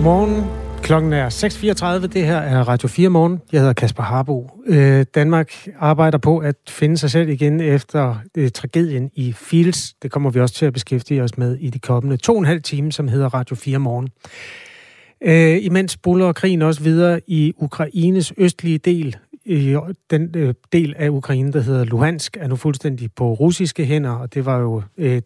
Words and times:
Godmorgen. 0.00 0.44
Klokken 0.82 1.12
er 1.12 1.28
6.34. 2.00 2.06
Det 2.06 2.26
her 2.26 2.36
er 2.36 2.68
Radio 2.68 2.88
4 2.88 3.08
morgen. 3.08 3.40
Jeg 3.52 3.60
hedder 3.60 3.72
Kasper 3.72 4.02
Harbo. 4.02 4.50
Øh, 4.66 5.04
Danmark 5.14 5.68
arbejder 5.78 6.18
på 6.18 6.38
at 6.38 6.56
finde 6.68 6.98
sig 6.98 7.10
selv 7.10 7.28
igen 7.28 7.60
efter 7.60 8.16
øh, 8.36 8.50
tragedien 8.50 9.10
i 9.14 9.32
Fields. 9.32 9.92
Det 10.02 10.10
kommer 10.10 10.30
vi 10.30 10.40
også 10.40 10.54
til 10.54 10.66
at 10.66 10.72
beskæftige 10.72 11.22
os 11.22 11.38
med 11.38 11.56
i 11.56 11.70
de 11.70 11.78
kommende 11.78 12.16
to 12.16 12.32
og 12.32 12.38
en 12.38 12.44
halv 12.44 12.62
time, 12.62 12.92
som 12.92 13.08
hedder 13.08 13.34
Radio 13.34 13.56
4 13.56 13.78
morgen. 13.78 14.08
Øh, 15.22 15.64
imens 15.64 15.96
buller 15.96 16.32
krigen 16.32 16.62
også 16.62 16.82
videre 16.82 17.20
i 17.26 17.52
Ukraines 17.56 18.32
østlige 18.36 18.78
del. 18.78 19.16
I 19.44 19.76
den 20.10 20.34
øh, 20.36 20.54
del 20.72 20.94
af 20.98 21.08
Ukraine, 21.08 21.52
der 21.52 21.60
hedder 21.60 21.84
Luhansk, 21.84 22.36
er 22.40 22.48
nu 22.48 22.56
fuldstændig 22.56 23.10
på 23.16 23.32
russiske 23.32 23.84
hænder, 23.84 24.10
og 24.10 24.34
det 24.34 24.46
var 24.46 24.58
jo 24.58 24.82
øh, 24.98 25.22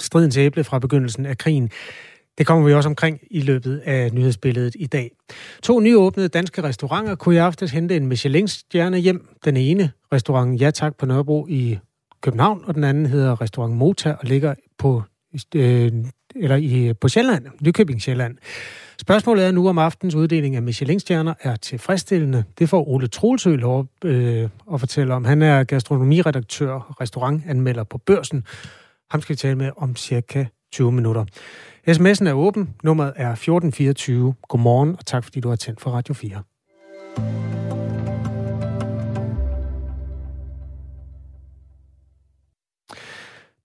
stridens 0.00 0.36
æble 0.36 0.64
fra 0.64 0.78
begyndelsen 0.78 1.26
af 1.26 1.38
krigen. 1.38 1.70
Det 2.38 2.46
kommer 2.46 2.66
vi 2.66 2.74
også 2.74 2.88
omkring 2.88 3.20
i 3.30 3.40
løbet 3.40 3.82
af 3.84 4.12
nyhedsbilledet 4.12 4.76
i 4.78 4.86
dag. 4.86 5.10
To 5.62 5.80
nyåbnede 5.80 6.28
danske 6.28 6.62
restauranter 6.62 7.14
kunne 7.14 7.34
i 7.34 7.38
aftes 7.38 7.70
hente 7.70 7.96
en 7.96 8.06
Michelin-stjerne 8.06 8.98
hjem. 8.98 9.28
Den 9.44 9.56
ene, 9.56 9.90
restaurant 10.12 10.60
Ja 10.60 10.70
Tak 10.70 10.96
på 10.96 11.06
Nørrebro 11.06 11.46
i 11.48 11.78
København, 12.20 12.62
og 12.64 12.74
den 12.74 12.84
anden 12.84 13.06
hedder 13.06 13.40
Restaurant 13.40 13.74
Mota 13.74 14.12
og 14.12 14.24
ligger 14.24 14.54
på, 14.78 15.02
øh, 15.54 15.92
eller 16.36 16.56
i, 16.56 16.92
på 16.92 17.08
Sjælland, 17.08 17.46
Nykøbing 17.60 18.02
Sjælland. 18.02 18.36
Spørgsmålet 19.00 19.46
er 19.46 19.50
nu, 19.50 19.68
om 19.68 19.78
aftens 19.78 20.14
uddeling 20.14 20.56
af 20.56 20.62
Michelin-stjerner 20.62 21.34
er 21.40 21.56
tilfredsstillende. 21.56 22.44
Det 22.58 22.68
får 22.68 22.88
Ole 22.88 23.06
Troelsø 23.06 23.56
lov 23.56 23.86
øh, 24.04 24.48
at 24.72 24.80
fortælle 24.80 25.14
om. 25.14 25.24
Han 25.24 25.42
er 25.42 25.64
gastronomiredaktør 25.64 26.72
og 26.72 27.00
restaurantanmelder 27.00 27.84
på 27.84 27.98
Børsen. 27.98 28.44
Ham 29.10 29.20
skal 29.22 29.32
vi 29.32 29.36
tale 29.36 29.54
med 29.54 29.70
om 29.76 29.96
cirka 29.96 30.44
20 30.72 30.92
minutter. 30.92 31.24
SMS'en 31.90 32.28
er 32.28 32.32
åben. 32.32 32.74
Nummeret 32.84 33.12
er 33.16 33.32
1424. 33.32 34.34
Godmorgen, 34.48 34.96
og 34.98 35.06
tak 35.06 35.24
fordi 35.24 35.40
du 35.40 35.48
har 35.48 35.56
tændt 35.56 35.80
for 35.80 35.90
Radio 35.90 36.14
4. 36.14 36.42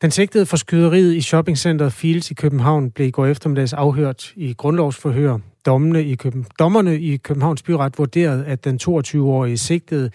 Den 0.02 0.12
sigtede 0.12 0.46
for 0.46 0.58
skyderiet 0.58 1.14
i 1.14 1.22
shoppingcenteret 1.22 1.94
Fields 1.94 2.32
i 2.32 2.34
København 2.34 2.92
blev 2.92 3.08
i 3.08 3.12
går 3.12 3.26
eftermiddags 3.26 3.74
afhørt 3.74 4.34
i 4.36 4.54
grundlovsforhør. 4.54 5.38
Dommerne 5.66 6.04
i, 6.04 6.16
Køben, 6.16 6.46
dommerne 6.60 7.00
i 7.00 7.18
Københavns 7.18 7.64
Byret 7.64 7.98
vurderede, 7.98 8.46
at 8.46 8.64
den 8.64 8.80
22-årige 8.84 9.58
sigtede 9.58 10.12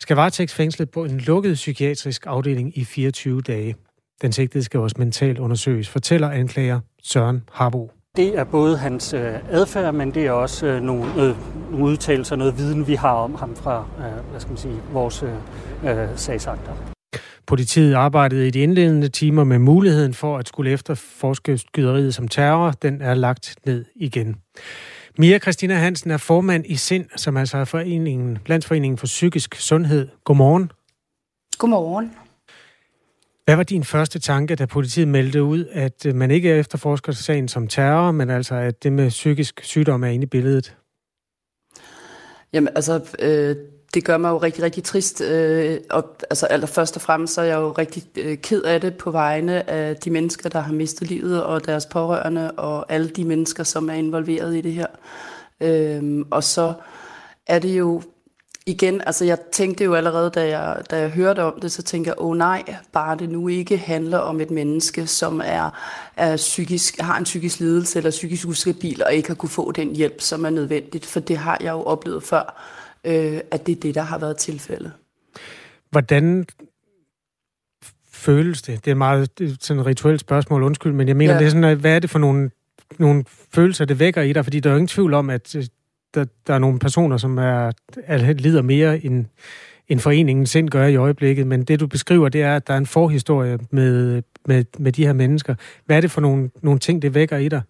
skal 0.00 0.16
varetægtsfængslet 0.16 0.90
på 0.90 1.04
en 1.04 1.18
lukket 1.18 1.54
psykiatrisk 1.54 2.26
afdeling 2.26 2.78
i 2.78 2.84
24 2.84 3.40
dage. 3.40 3.76
Den 4.22 4.32
sigtede 4.32 4.64
skal 4.64 4.80
også 4.80 4.96
mentalt 4.98 5.38
undersøges, 5.38 5.88
fortæller 5.88 6.30
anklager 6.30 6.80
Søren 7.08 7.42
Harbo. 7.52 7.90
Det 8.16 8.38
er 8.38 8.44
både 8.44 8.78
hans 8.78 9.12
øh, 9.12 9.34
adfærd, 9.50 9.94
men 9.94 10.14
det 10.14 10.26
er 10.26 10.30
også 10.30 10.66
øh, 10.66 10.82
nogle, 10.82 11.04
øh, 11.04 11.36
nogle 11.70 11.84
udtalelser, 11.84 12.36
noget 12.36 12.58
viden, 12.58 12.86
vi 12.86 12.94
har 12.94 13.12
om 13.12 13.34
ham 13.34 13.56
fra 13.56 13.86
øh, 13.98 14.30
hvad 14.30 14.40
skal 14.40 14.50
man 14.50 14.58
sige, 14.58 14.80
vores 14.92 15.22
øh, 15.22 15.32
øh, 15.84 16.08
sagsakter. 16.16 16.72
Politiet 17.46 17.94
arbejdede 17.94 18.46
i 18.46 18.50
de 18.50 18.60
indledende 18.60 19.08
timer 19.08 19.44
med 19.44 19.58
muligheden 19.58 20.14
for 20.14 20.38
at 20.38 20.48
skulle 20.48 20.70
efterforske 20.70 21.58
skyderiet 21.58 22.14
som 22.14 22.28
terror. 22.28 22.70
Den 22.70 23.02
er 23.02 23.14
lagt 23.14 23.56
ned 23.66 23.84
igen. 23.96 24.36
Mia 25.18 25.38
Christina 25.38 25.74
Hansen 25.74 26.10
er 26.10 26.16
formand 26.16 26.64
i 26.66 26.76
SIND, 26.76 27.04
som 27.16 27.36
altså 27.36 27.58
er 27.58 27.64
foreningen, 27.64 28.38
Landsforeningen 28.46 28.98
for 28.98 29.06
Psykisk 29.06 29.54
Sundhed. 29.54 30.08
Godmorgen. 30.24 30.72
Godmorgen. 31.58 32.12
Hvad 33.48 33.56
var 33.56 33.62
din 33.62 33.84
første 33.84 34.18
tanke, 34.18 34.54
da 34.54 34.66
politiet 34.66 35.08
meldte 35.08 35.42
ud, 35.42 35.64
at 35.72 36.06
øh, 36.06 36.14
man 36.14 36.30
ikke 36.30 36.50
efterforsker 36.50 37.12
sagen 37.12 37.48
som 37.48 37.68
terror, 37.68 38.12
men 38.12 38.30
altså 38.30 38.54
at 38.54 38.82
det 38.82 38.92
med 38.92 39.08
psykisk 39.08 39.60
sygdom 39.64 40.04
er 40.04 40.08
inde 40.08 40.22
i 40.22 40.26
billedet? 40.26 40.76
Jamen 42.52 42.68
altså, 42.74 43.16
øh, 43.18 43.56
det 43.94 44.04
gør 44.04 44.16
mig 44.16 44.30
jo 44.30 44.38
rigtig, 44.38 44.62
rigtig 44.62 44.84
trist. 44.84 45.20
Øh, 45.20 45.78
og 45.90 46.16
altså 46.30 46.46
allerførst 46.46 46.96
og 46.96 47.02
fremmest 47.02 47.34
så 47.34 47.40
er 47.40 47.44
jeg 47.44 47.56
jo 47.56 47.72
rigtig 47.72 48.02
øh, 48.16 48.36
ked 48.36 48.62
af 48.62 48.80
det 48.80 48.96
på 48.96 49.10
vegne 49.10 49.70
af 49.70 49.96
de 49.96 50.10
mennesker, 50.10 50.48
der 50.48 50.60
har 50.60 50.72
mistet 50.72 51.08
livet, 51.08 51.44
og 51.44 51.66
deres 51.66 51.86
pårørende, 51.86 52.50
og 52.50 52.92
alle 52.92 53.08
de 53.08 53.24
mennesker, 53.24 53.64
som 53.64 53.90
er 53.90 53.94
involveret 53.94 54.56
i 54.56 54.60
det 54.60 54.72
her. 54.72 54.86
Øh, 55.60 56.24
og 56.30 56.44
så 56.44 56.72
er 57.46 57.58
det 57.58 57.78
jo 57.78 58.02
igen, 58.68 59.00
altså 59.06 59.24
jeg 59.24 59.38
tænkte 59.52 59.84
jo 59.84 59.94
allerede, 59.94 60.30
da 60.30 60.48
jeg, 60.48 60.82
da 60.90 61.00
jeg 61.00 61.10
hørte 61.10 61.44
om 61.44 61.60
det, 61.60 61.72
så 61.72 61.82
tænkte 61.82 62.08
jeg, 62.08 62.14
åh 62.18 62.30
oh, 62.30 62.36
nej, 62.36 62.76
bare 62.92 63.16
det 63.16 63.28
nu 63.28 63.48
ikke 63.48 63.78
handler 63.78 64.18
om 64.18 64.40
et 64.40 64.50
menneske, 64.50 65.06
som 65.06 65.40
er, 65.44 65.70
er 66.16 66.36
psykisk, 66.36 67.00
har 67.00 67.18
en 67.18 67.24
psykisk 67.24 67.60
lidelse 67.60 67.98
eller 67.98 68.10
psykisk 68.10 68.48
ustabil, 68.48 69.02
og 69.06 69.14
ikke 69.14 69.28
har 69.28 69.34
kunne 69.34 69.50
få 69.50 69.72
den 69.72 69.96
hjælp, 69.96 70.20
som 70.20 70.44
er 70.44 70.50
nødvendigt, 70.50 71.06
for 71.06 71.20
det 71.20 71.36
har 71.36 71.58
jeg 71.60 71.72
jo 71.72 71.82
oplevet 71.82 72.22
før, 72.22 72.62
øh, 73.04 73.40
at 73.50 73.66
det 73.66 73.76
er 73.76 73.80
det, 73.80 73.94
der 73.94 74.02
har 74.02 74.18
været 74.18 74.36
tilfældet. 74.36 74.92
Hvordan 75.90 76.46
føles 78.12 78.62
det? 78.62 78.84
Det 78.84 78.90
er 78.90 78.94
meget 78.94 79.30
sådan 79.60 79.80
et 79.80 79.86
rituelt 79.86 80.20
spørgsmål, 80.20 80.62
undskyld, 80.62 80.92
men 80.92 81.08
jeg 81.08 81.16
mener, 81.16 81.32
ja. 81.32 81.38
det 81.38 81.46
er 81.46 81.50
sådan, 81.50 81.78
hvad 81.78 81.94
er 81.94 81.98
det 81.98 82.10
for 82.10 82.18
nogle, 82.18 82.50
nogle 82.98 83.24
følelser, 83.54 83.84
det 83.84 83.98
vækker 83.98 84.22
i 84.22 84.32
dig? 84.32 84.44
Fordi 84.44 84.60
der 84.60 84.70
er 84.70 84.74
jo 84.74 84.76
ingen 84.76 84.88
tvivl 84.88 85.14
om, 85.14 85.30
at 85.30 85.56
der, 86.14 86.24
der 86.46 86.54
er 86.54 86.58
nogle 86.58 86.78
personer, 86.78 87.16
som 87.16 87.38
er, 87.38 87.72
er 87.96 88.32
lider 88.32 88.62
mere 88.62 89.04
end, 89.04 89.26
end 89.88 90.00
foreningen 90.00 90.46
sind 90.46 90.68
gør 90.70 90.86
i 90.86 90.96
øjeblikket, 90.96 91.46
men 91.46 91.64
det 91.64 91.80
du 91.80 91.86
beskriver, 91.86 92.28
det 92.28 92.42
er, 92.42 92.56
at 92.56 92.66
der 92.66 92.74
er 92.74 92.78
en 92.78 92.86
forhistorie 92.86 93.58
med, 93.70 94.22
med, 94.46 94.64
med 94.78 94.92
de 94.92 95.06
her 95.06 95.12
mennesker. 95.12 95.54
Hvad 95.86 95.96
er 95.96 96.00
det 96.00 96.10
for 96.10 96.20
nogle, 96.20 96.50
nogle 96.62 96.80
ting, 96.80 97.02
det 97.02 97.14
vækker 97.14 97.36
i 97.36 97.48
dig? 97.48 97.62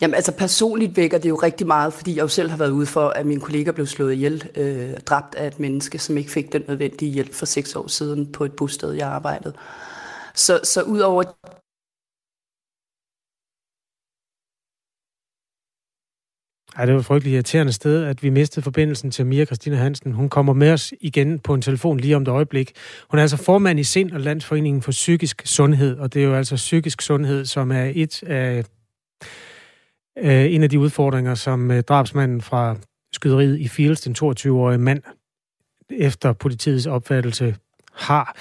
Jamen 0.00 0.14
altså 0.14 0.32
personligt 0.32 0.96
vækker 0.96 1.18
det 1.18 1.28
jo 1.28 1.36
rigtig 1.36 1.66
meget, 1.66 1.92
fordi 1.92 2.16
jeg 2.16 2.22
jo 2.22 2.28
selv 2.28 2.50
har 2.50 2.56
været 2.56 2.70
ude 2.70 2.86
for, 2.86 3.08
at 3.08 3.26
min 3.26 3.40
kollega 3.40 3.70
blev 3.70 3.86
slået 3.86 4.12
ihjel, 4.12 4.48
øh, 4.56 4.90
dræbt 5.06 5.34
af 5.34 5.46
et 5.46 5.60
menneske, 5.60 5.98
som 5.98 6.16
ikke 6.16 6.30
fik 6.30 6.52
den 6.52 6.62
nødvendige 6.68 7.10
hjælp 7.10 7.34
for 7.34 7.46
seks 7.46 7.76
år 7.76 7.86
siden 7.86 8.32
på 8.32 8.44
et 8.44 8.52
bosted, 8.52 8.92
jeg 8.92 9.08
arbejdede. 9.08 9.54
Så, 10.34 10.60
så 10.64 10.82
udover 10.82 11.22
Ej, 16.76 16.84
det 16.84 16.94
var 16.94 17.00
et 17.00 17.06
frygteligt 17.06 17.34
irriterende 17.34 17.72
sted, 17.72 18.04
at 18.04 18.22
vi 18.22 18.30
mistede 18.30 18.64
forbindelsen 18.64 19.10
til 19.10 19.26
Mia 19.26 19.44
Christina 19.44 19.76
Hansen. 19.76 20.12
Hun 20.12 20.28
kommer 20.28 20.52
med 20.52 20.72
os 20.72 20.94
igen 21.00 21.38
på 21.38 21.54
en 21.54 21.62
telefon 21.62 22.00
lige 22.00 22.16
om 22.16 22.22
et 22.22 22.28
øjeblik. 22.28 22.72
Hun 23.10 23.18
er 23.18 23.22
altså 23.22 23.36
formand 23.36 23.80
i 23.80 23.84
Sind 23.84 24.12
og 24.12 24.20
Landsforeningen 24.20 24.82
for 24.82 24.90
Psykisk 24.90 25.42
Sundhed, 25.44 25.98
og 25.98 26.14
det 26.14 26.22
er 26.22 26.26
jo 26.26 26.34
altså 26.34 26.56
psykisk 26.56 27.02
sundhed, 27.02 27.44
som 27.44 27.72
er 27.72 27.92
et 27.94 28.22
af, 28.22 28.64
øh, 30.18 30.54
en 30.54 30.62
af 30.62 30.70
de 30.70 30.78
udfordringer, 30.78 31.34
som 31.34 31.70
øh, 31.70 31.82
drabsmanden 31.82 32.40
fra 32.40 32.76
skyderiet 33.12 33.60
i 33.60 33.68
Fields, 33.68 34.00
den 34.00 34.16
22-årige 34.18 34.78
mand, 34.78 35.02
efter 35.90 36.32
politiets 36.32 36.86
opfattelse 36.86 37.56
har. 37.92 38.36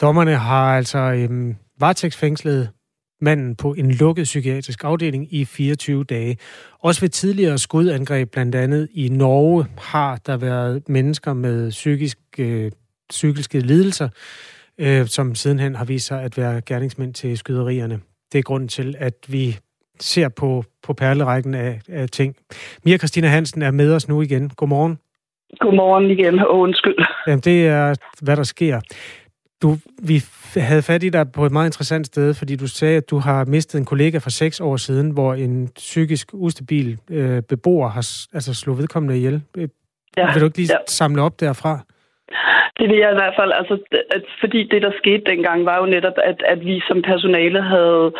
Dommerne 0.00 0.36
har 0.36 0.76
altså 0.76 0.98
øh, 0.98 1.54
varetægtsfængslet 1.78 2.70
manden 3.24 3.56
på 3.56 3.74
en 3.74 3.90
lukket 3.90 4.24
psykiatrisk 4.24 4.84
afdeling 4.84 5.34
i 5.34 5.44
24 5.44 6.04
dage. 6.04 6.36
Også 6.82 7.00
ved 7.00 7.08
tidligere 7.08 7.58
skudangreb, 7.58 8.30
blandt 8.32 8.54
andet 8.54 8.88
i 8.94 9.08
Norge, 9.08 9.66
har 9.78 10.18
der 10.26 10.36
været 10.36 10.88
mennesker 10.88 11.32
med 11.32 11.70
psykisk, 11.70 12.18
øh, 12.38 12.70
psykiske 13.10 13.60
lidelser, 13.60 14.08
øh, 14.78 15.06
som 15.06 15.34
sidenhen 15.34 15.74
har 15.74 15.84
vist 15.84 16.06
sig 16.06 16.22
at 16.22 16.38
være 16.38 16.60
gerningsmænd 16.60 17.14
til 17.14 17.38
skyderierne. 17.38 18.00
Det 18.32 18.38
er 18.38 18.42
grunden 18.42 18.68
til, 18.68 18.94
at 18.98 19.14
vi 19.28 19.58
ser 20.00 20.28
på, 20.28 20.64
på 20.82 20.92
perlerækken 20.92 21.54
af, 21.54 21.80
af 21.88 22.08
ting. 22.08 22.36
Mia 22.84 22.98
Christina 22.98 23.28
Hansen 23.28 23.62
er 23.62 23.70
med 23.70 23.94
os 23.94 24.08
nu 24.08 24.22
igen. 24.22 24.48
Godmorgen. 24.48 24.98
Godmorgen 25.60 26.10
igen, 26.10 26.38
og 26.38 26.58
undskyld. 26.58 26.96
Jamen, 27.26 27.40
det 27.40 27.66
er, 27.66 27.94
hvad 28.22 28.36
der 28.36 28.42
sker. 28.42 28.80
Du, 29.64 29.78
vi 30.02 30.24
havde 30.56 30.82
fat 30.82 31.02
i 31.02 31.08
dig 31.08 31.32
på 31.32 31.46
et 31.46 31.52
meget 31.52 31.68
interessant 31.68 32.06
sted, 32.06 32.34
fordi 32.34 32.56
du 32.56 32.66
sagde, 32.66 32.96
at 32.96 33.10
du 33.10 33.18
har 33.18 33.44
mistet 33.44 33.78
en 33.78 33.84
kollega 33.84 34.18
for 34.18 34.30
seks 34.30 34.60
år 34.60 34.76
siden, 34.76 35.10
hvor 35.10 35.34
en 35.34 35.68
psykisk 35.68 36.28
ustabil 36.32 36.98
øh, 37.10 37.42
beboer 37.42 37.88
har 37.88 38.06
altså, 38.32 38.54
slået 38.54 38.78
vedkommende 38.78 39.16
ihjel. 39.16 39.42
Øh, 39.56 39.68
ja, 40.16 40.32
vil 40.32 40.40
du 40.40 40.46
ikke 40.46 40.58
lige 40.58 40.72
ja. 40.72 40.78
samle 40.88 41.22
op 41.22 41.40
derfra? 41.40 41.84
Det 42.78 42.88
vil 42.88 42.98
jeg 42.98 43.10
i 43.12 43.20
hvert 43.20 43.36
fald, 43.38 43.52
altså, 43.52 43.78
at, 44.16 44.24
fordi 44.40 44.60
det, 44.64 44.82
der 44.82 44.92
skete 44.98 45.24
dengang, 45.30 45.64
var 45.64 45.78
jo 45.78 45.86
netop, 45.86 46.18
at, 46.24 46.42
at 46.46 46.64
vi 46.64 46.82
som 46.88 47.02
personale 47.02 47.62
havde 47.62 48.12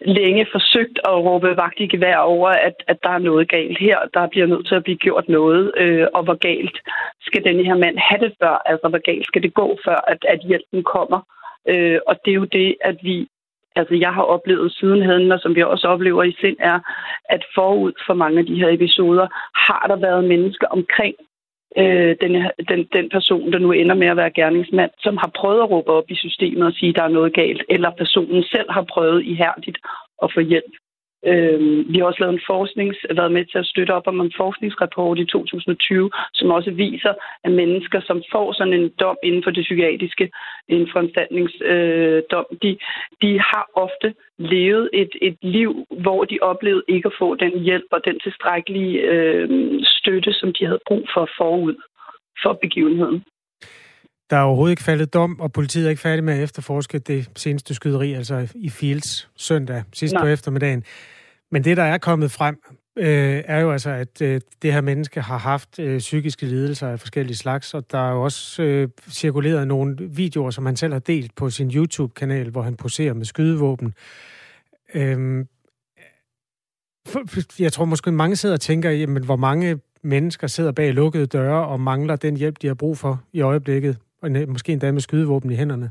længe 0.00 0.46
forsøgt 0.52 0.98
at 1.04 1.14
råbe 1.26 1.56
vagt 1.56 1.80
i 1.80 1.86
gevær 1.86 2.16
over, 2.16 2.48
at, 2.48 2.74
at 2.88 2.98
der 3.02 3.10
er 3.10 3.18
noget 3.18 3.48
galt 3.48 3.78
her, 3.78 3.98
der 4.14 4.26
bliver 4.26 4.46
nødt 4.46 4.66
til 4.66 4.74
at 4.74 4.84
blive 4.84 4.96
gjort 4.96 5.28
noget, 5.28 5.72
øh, 5.76 6.06
og 6.14 6.22
hvor 6.24 6.34
galt 6.34 6.78
skal 7.20 7.44
den 7.44 7.64
her 7.66 7.74
mand 7.74 7.98
have 7.98 8.20
det 8.24 8.32
før, 8.42 8.62
altså 8.66 8.88
hvor 8.88 9.02
galt 9.10 9.26
skal 9.26 9.42
det 9.42 9.54
gå 9.54 9.78
før, 9.84 9.98
at, 10.08 10.24
at 10.28 10.40
hjælpen 10.48 10.82
kommer. 10.82 11.20
Øh, 11.68 11.98
og 12.06 12.16
det 12.24 12.30
er 12.30 12.40
jo 12.42 12.44
det, 12.44 12.76
at 12.80 12.96
vi 13.02 13.28
altså 13.76 13.94
jeg 13.94 14.12
har 14.14 14.22
oplevet 14.22 14.72
sidenheden, 14.72 15.32
og 15.32 15.40
som 15.40 15.54
vi 15.54 15.62
også 15.62 15.88
oplever 15.88 16.22
i 16.22 16.36
sind, 16.40 16.56
er, 16.60 16.78
at 17.24 17.42
forud 17.54 17.92
for 18.06 18.14
mange 18.14 18.38
af 18.38 18.46
de 18.46 18.60
her 18.60 18.68
episoder, 18.68 19.26
har 19.68 19.84
der 19.88 19.96
været 19.96 20.24
mennesker 20.24 20.66
omkring 20.66 21.14
øh, 21.78 22.16
den, 22.20 22.32
den, 22.68 22.88
den 22.92 23.08
person, 23.10 23.52
der 23.52 23.58
nu 23.58 23.72
ender 23.72 23.94
med 23.94 24.06
at 24.06 24.16
være 24.16 24.30
gerningsmand, 24.30 24.90
som 24.98 25.16
har 25.16 25.30
prøvet 25.40 25.62
at 25.62 25.70
råbe 25.70 25.90
op 25.90 26.10
i 26.10 26.14
systemet 26.14 26.66
og 26.66 26.72
sige, 26.72 26.90
at 26.90 26.96
der 26.96 27.02
er 27.02 27.16
noget 27.18 27.34
galt, 27.34 27.62
eller 27.68 27.90
personen 27.90 28.42
selv 28.42 28.70
har 28.70 28.82
prøvet 28.82 29.24
ihærdigt 29.24 29.78
at 30.22 30.32
få 30.34 30.40
hjælp. 30.40 30.74
Øh, 31.26 31.60
vi 31.92 31.98
har 31.98 32.04
også 32.04 32.20
lavet 32.20 32.34
en 32.34 32.46
forsknings, 32.46 32.98
været 33.16 33.32
med 33.32 33.44
til 33.44 33.58
at 33.58 33.66
støtte 33.66 33.92
op 33.92 34.06
om 34.06 34.20
en 34.20 34.32
forskningsrapport 34.36 35.18
i 35.18 35.24
2020, 35.24 36.10
som 36.34 36.50
også 36.50 36.70
viser, 36.70 37.12
at 37.44 37.52
mennesker, 37.52 38.00
som 38.00 38.22
får 38.32 38.52
sådan 38.52 38.72
en 38.72 38.90
dom 39.00 39.16
inden 39.22 39.42
for 39.44 39.50
det 39.50 39.64
psykiatriske, 39.64 40.30
en 40.68 40.88
foranstaltningsdom, 40.92 42.46
øh, 42.50 42.58
de, 42.62 42.78
de 43.22 43.40
har 43.40 43.66
ofte 43.74 44.14
levet 44.38 44.90
et, 44.92 45.12
et 45.22 45.36
liv, 45.42 45.86
hvor 46.02 46.24
de 46.24 46.38
oplevede 46.42 46.84
ikke 46.88 47.06
at 47.06 47.18
få 47.18 47.34
den 47.34 47.60
hjælp 47.60 47.88
og 47.90 48.00
den 48.04 48.20
tilstrækkelige 48.20 49.00
øh, 49.00 49.48
støtte, 50.10 50.32
som 50.32 50.52
de 50.52 50.66
havde 50.66 50.80
brug 50.86 51.04
for 51.14 51.28
forud 51.38 51.76
for 52.42 52.58
begivenheden. 52.62 53.24
Der 54.30 54.36
er 54.36 54.42
overhovedet 54.42 54.72
ikke 54.72 54.82
faldet 54.82 55.14
dom, 55.14 55.40
og 55.40 55.52
politiet 55.52 55.86
er 55.86 55.90
ikke 55.90 56.02
færdig 56.02 56.24
med 56.24 56.34
at 56.34 56.42
efterforske 56.42 56.98
det 56.98 57.30
seneste 57.36 57.74
skyderi, 57.74 58.12
altså 58.12 58.52
i 58.54 58.70
Fields 58.70 59.30
søndag 59.36 59.82
sidst 59.92 60.14
Nej. 60.14 60.22
på 60.22 60.28
eftermiddagen. 60.28 60.84
Men 61.50 61.64
det, 61.64 61.76
der 61.76 61.82
er 61.82 61.98
kommet 61.98 62.30
frem, 62.30 62.56
øh, 62.98 63.42
er 63.44 63.60
jo 63.60 63.72
altså, 63.72 63.90
at 63.90 64.22
øh, 64.22 64.40
det 64.62 64.72
her 64.72 64.80
menneske 64.80 65.20
har 65.20 65.38
haft 65.38 65.78
øh, 65.78 65.98
psykiske 65.98 66.46
lidelser 66.46 66.88
af 66.88 67.00
forskellige 67.00 67.36
slags, 67.36 67.74
og 67.74 67.92
der 67.92 67.98
er 67.98 68.12
jo 68.12 68.22
også 68.22 68.62
øh, 68.62 68.88
cirkuleret 69.08 69.68
nogle 69.68 69.96
videoer, 70.16 70.50
som 70.50 70.66
han 70.66 70.76
selv 70.76 70.92
har 70.92 71.00
delt 71.00 71.34
på 71.34 71.50
sin 71.50 71.70
YouTube-kanal, 71.70 72.50
hvor 72.50 72.62
han 72.62 72.76
poserer 72.76 73.14
med 73.14 73.24
skydevåben. 73.24 73.94
Øh, 74.94 75.44
jeg 77.58 77.72
tror 77.72 77.84
måske, 77.84 78.12
mange 78.12 78.36
sidder 78.36 78.54
og 78.54 78.60
tænker, 78.60 78.90
jamen, 78.90 79.24
hvor 79.24 79.36
mange 79.36 79.78
mennesker 80.02 80.46
sidder 80.46 80.72
bag 80.72 80.94
lukkede 80.94 81.26
døre 81.26 81.66
og 81.66 81.80
mangler 81.80 82.16
den 82.16 82.36
hjælp, 82.36 82.62
de 82.62 82.66
har 82.66 82.74
brug 82.74 82.98
for 82.98 83.22
i 83.32 83.40
øjeblikket 83.40 83.98
og 84.22 84.30
måske 84.48 84.72
endda 84.72 84.92
med 84.92 85.00
skydevåben 85.00 85.50
i 85.50 85.54
hænderne. 85.54 85.90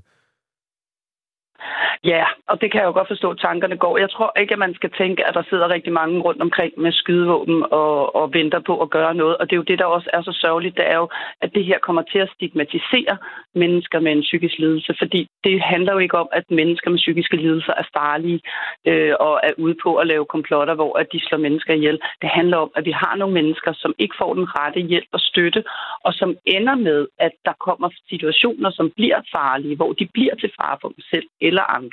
Ja, 2.04 2.26
og 2.48 2.62
det 2.62 2.72
kan 2.72 2.80
jeg 2.80 2.88
jo 2.88 2.92
godt 2.92 3.08
forstå, 3.08 3.30
at 3.32 3.40
tankerne 3.40 3.78
går. 3.78 3.98
Jeg 3.98 4.10
tror 4.10 4.32
ikke, 4.40 4.54
at 4.54 4.60
man 4.60 4.74
skal 4.74 4.92
tænke, 4.98 5.28
at 5.28 5.34
der 5.34 5.44
sidder 5.50 5.70
rigtig 5.70 5.94
mange 5.94 6.22
rundt 6.22 6.42
omkring 6.42 6.74
med 6.78 6.92
skydevåben 6.92 7.66
og, 7.72 8.16
og 8.16 8.34
venter 8.34 8.60
på 8.60 8.82
at 8.82 8.90
gøre 8.90 9.14
noget. 9.16 9.38
Og 9.38 9.46
det 9.46 9.54
er 9.54 9.58
jo 9.58 9.70
det, 9.72 9.80
der 9.80 9.86
også 9.86 10.10
er 10.14 10.22
så 10.22 10.34
sørgeligt, 10.42 10.78
det 10.78 10.88
er 10.88 10.96
jo, 10.96 11.10
at 11.42 11.52
det 11.56 11.66
her 11.66 11.80
kommer 11.80 12.02
til 12.02 12.20
at 12.20 12.32
stigmatisere 12.36 13.18
mennesker 13.56 14.00
med 14.00 14.12
en 14.12 14.22
psykisk 14.22 14.58
lidelse. 14.58 14.96
Fordi 15.00 15.28
det 15.44 15.62
handler 15.62 15.94
jo 15.94 16.00
ikke 16.00 16.18
om, 16.18 16.30
at 16.32 16.44
mennesker 16.50 16.90
med 16.90 16.98
psykiske 16.98 17.38
lidelser 17.38 17.74
er 17.78 17.88
farlige 17.98 18.42
øh, 18.88 19.14
og 19.20 19.40
er 19.44 19.54
ude 19.58 19.76
på 19.84 19.96
at 19.96 20.08
lave 20.08 20.26
komplotter, 20.26 20.76
hvor 20.76 20.98
at 20.98 21.08
de 21.14 21.20
slår 21.28 21.38
mennesker 21.38 21.74
ihjel. 21.74 22.00
Det 22.22 22.30
handler 22.30 22.58
om, 22.58 22.72
at 22.76 22.86
vi 22.86 22.92
har 22.92 23.16
nogle 23.16 23.34
mennesker, 23.34 23.74
som 23.74 23.94
ikke 23.98 24.16
får 24.18 24.34
den 24.34 24.48
rette 24.58 24.80
hjælp 24.80 25.10
og 25.12 25.20
støtte, 25.20 25.64
og 26.04 26.14
som 26.14 26.36
ender 26.46 26.76
med, 26.76 27.08
at 27.20 27.32
der 27.46 27.54
kommer 27.60 27.90
situationer, 28.10 28.70
som 28.72 28.92
bliver 28.96 29.22
farlige, 29.36 29.76
hvor 29.76 29.94
de 29.94 30.08
bliver 30.14 30.36
til 30.36 30.52
fare 30.62 30.78
for 30.82 30.88
dem 30.88 31.04
selv 31.12 31.28
eller 31.42 31.64
andre 31.78 31.89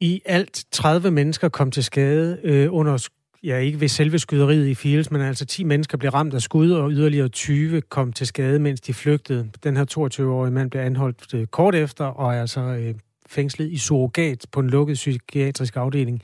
i 0.00 0.22
alt 0.24 0.64
30 0.70 1.10
mennesker 1.10 1.48
kom 1.48 1.70
til 1.70 1.84
skade 1.84 2.40
øh, 2.44 2.68
under, 2.70 3.08
ja 3.42 3.58
ikke 3.58 3.80
ved 3.80 3.88
selve 3.88 4.18
skyderiet 4.18 4.66
i 4.66 4.74
Fields, 4.74 5.10
men 5.10 5.20
altså 5.20 5.46
10 5.46 5.64
mennesker 5.64 5.98
blev 5.98 6.10
ramt 6.10 6.34
af 6.34 6.42
skud, 6.42 6.70
og 6.70 6.90
yderligere 6.90 7.28
20 7.28 7.80
kom 7.80 8.12
til 8.12 8.26
skade, 8.26 8.58
mens 8.58 8.80
de 8.80 8.94
flygtede. 8.94 9.50
Den 9.64 9.76
her 9.76 9.84
22-årige 10.20 10.52
mand 10.52 10.70
blev 10.70 10.82
anholdt 10.82 11.34
øh, 11.34 11.46
kort 11.46 11.74
efter, 11.74 12.04
og 12.04 12.34
er 12.34 12.40
altså 12.40 12.60
øh, 12.60 12.94
fængslet 13.26 13.72
i 13.72 13.78
surrogat 13.78 14.46
på 14.52 14.60
en 14.60 14.70
lukket 14.70 14.94
psykiatrisk 14.94 15.76
afdeling 15.76 16.22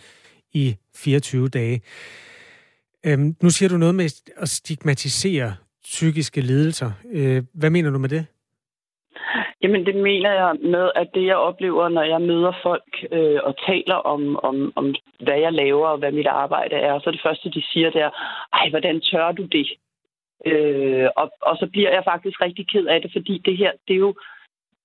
i 0.52 0.76
24 0.96 1.48
dage. 1.48 1.82
Øhm, 3.06 3.36
nu 3.42 3.50
siger 3.50 3.68
du 3.68 3.76
noget 3.76 3.94
med 3.94 4.22
at 4.36 4.48
stigmatisere 4.48 5.54
psykiske 5.82 6.40
lidelser. 6.40 6.92
Øh, 7.12 7.42
hvad 7.54 7.70
mener 7.70 7.90
du 7.90 7.98
med 7.98 8.08
det? 8.08 8.26
Jamen 9.64 9.86
det 9.86 9.94
mener 9.94 10.32
jeg 10.32 10.56
med, 10.62 10.90
at 10.94 11.08
det 11.14 11.24
jeg 11.26 11.36
oplever, 11.36 11.88
når 11.88 12.02
jeg 12.02 12.20
møder 12.20 12.52
folk 12.62 12.90
øh, 13.12 13.40
og 13.42 13.54
taler 13.66 13.94
om, 13.94 14.38
om, 14.48 14.72
om, 14.76 14.94
hvad 15.20 15.38
jeg 15.38 15.52
laver 15.52 15.86
og 15.88 15.98
hvad 15.98 16.12
mit 16.12 16.26
arbejde 16.26 16.76
er, 16.76 16.98
så 16.98 17.10
det 17.10 17.20
første, 17.22 17.50
de 17.50 17.62
siger, 17.72 17.90
det 17.90 18.02
er, 18.02 18.10
ej, 18.52 18.70
hvordan 18.70 19.00
tør 19.00 19.32
du 19.32 19.44
det? 19.56 19.68
Øh, 20.46 21.08
og, 21.16 21.32
og 21.42 21.56
så 21.56 21.66
bliver 21.72 21.90
jeg 21.90 22.04
faktisk 22.04 22.40
rigtig 22.40 22.68
ked 22.68 22.86
af 22.86 23.00
det, 23.02 23.10
fordi 23.12 23.38
det 23.38 23.56
her, 23.56 23.72
det 23.88 23.94
er 23.94 24.04
jo, 24.06 24.14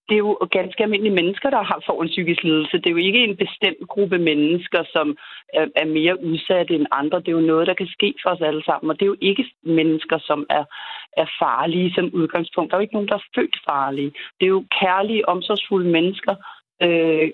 det 0.09 0.15
er 0.15 0.25
jo 0.27 0.47
ganske 0.51 0.83
almindelige 0.83 1.19
mennesker, 1.21 1.49
der 1.49 1.63
har 1.63 1.83
får 1.85 2.01
en 2.01 2.13
psykisk 2.13 2.43
lidelse. 2.43 2.77
Det 2.77 2.87
er 2.87 2.97
jo 2.97 3.05
ikke 3.07 3.23
en 3.23 3.37
bestemt 3.37 3.87
gruppe 3.87 4.17
mennesker, 4.17 4.83
som 4.95 5.17
er, 5.53 5.65
er 5.75 5.85
mere 5.85 6.23
udsatte 6.23 6.75
end 6.75 6.85
andre. 6.91 7.19
Det 7.19 7.27
er 7.27 7.39
jo 7.39 7.51
noget, 7.51 7.67
der 7.67 7.73
kan 7.73 7.87
ske 7.87 8.13
for 8.23 8.29
os 8.29 8.41
alle 8.41 8.63
sammen. 8.63 8.89
Og 8.89 8.95
det 8.95 9.05
er 9.05 9.13
jo 9.13 9.21
ikke 9.21 9.45
mennesker, 9.63 10.17
som 10.29 10.45
er, 10.49 10.63
er 11.17 11.27
farlige 11.41 11.93
som 11.93 12.13
udgangspunkt. 12.13 12.69
Der 12.69 12.75
er 12.75 12.79
jo 12.79 12.87
ikke 12.87 12.97
nogen, 12.97 13.07
der 13.07 13.15
er 13.15 13.29
født 13.35 13.57
farlige. 13.69 14.11
Det 14.39 14.45
er 14.45 14.55
jo 14.57 14.65
kærlige, 14.81 15.29
omsorgsfulde 15.29 15.89
mennesker, 15.89 16.35
øh, 16.83 17.29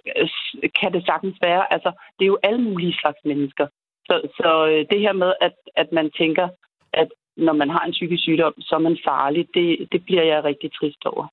kan 0.79 0.93
det 0.93 1.05
sagtens 1.05 1.37
være. 1.41 1.73
Altså, 1.73 1.91
det 2.15 2.23
er 2.25 2.33
jo 2.33 2.39
alle 2.43 2.61
mulige 2.61 2.97
slags 3.01 3.21
mennesker. 3.25 3.67
Så, 4.07 4.15
så 4.37 4.49
øh, 4.71 4.85
det 4.91 4.99
her 4.99 5.13
med, 5.13 5.33
at, 5.41 5.55
at 5.75 5.91
man 5.91 6.11
tænker, 6.11 6.47
at 6.93 7.09
når 7.37 7.53
man 7.53 7.69
har 7.69 7.83
en 7.85 7.91
psykisk 7.91 8.23
sygdom, 8.23 8.53
så 8.61 8.75
er 8.75 8.79
man 8.79 8.97
farlig, 9.07 9.47
det, 9.53 9.87
det 9.91 10.05
bliver 10.05 10.23
jeg 10.23 10.43
rigtig 10.43 10.71
trist 10.73 11.05
over. 11.05 11.27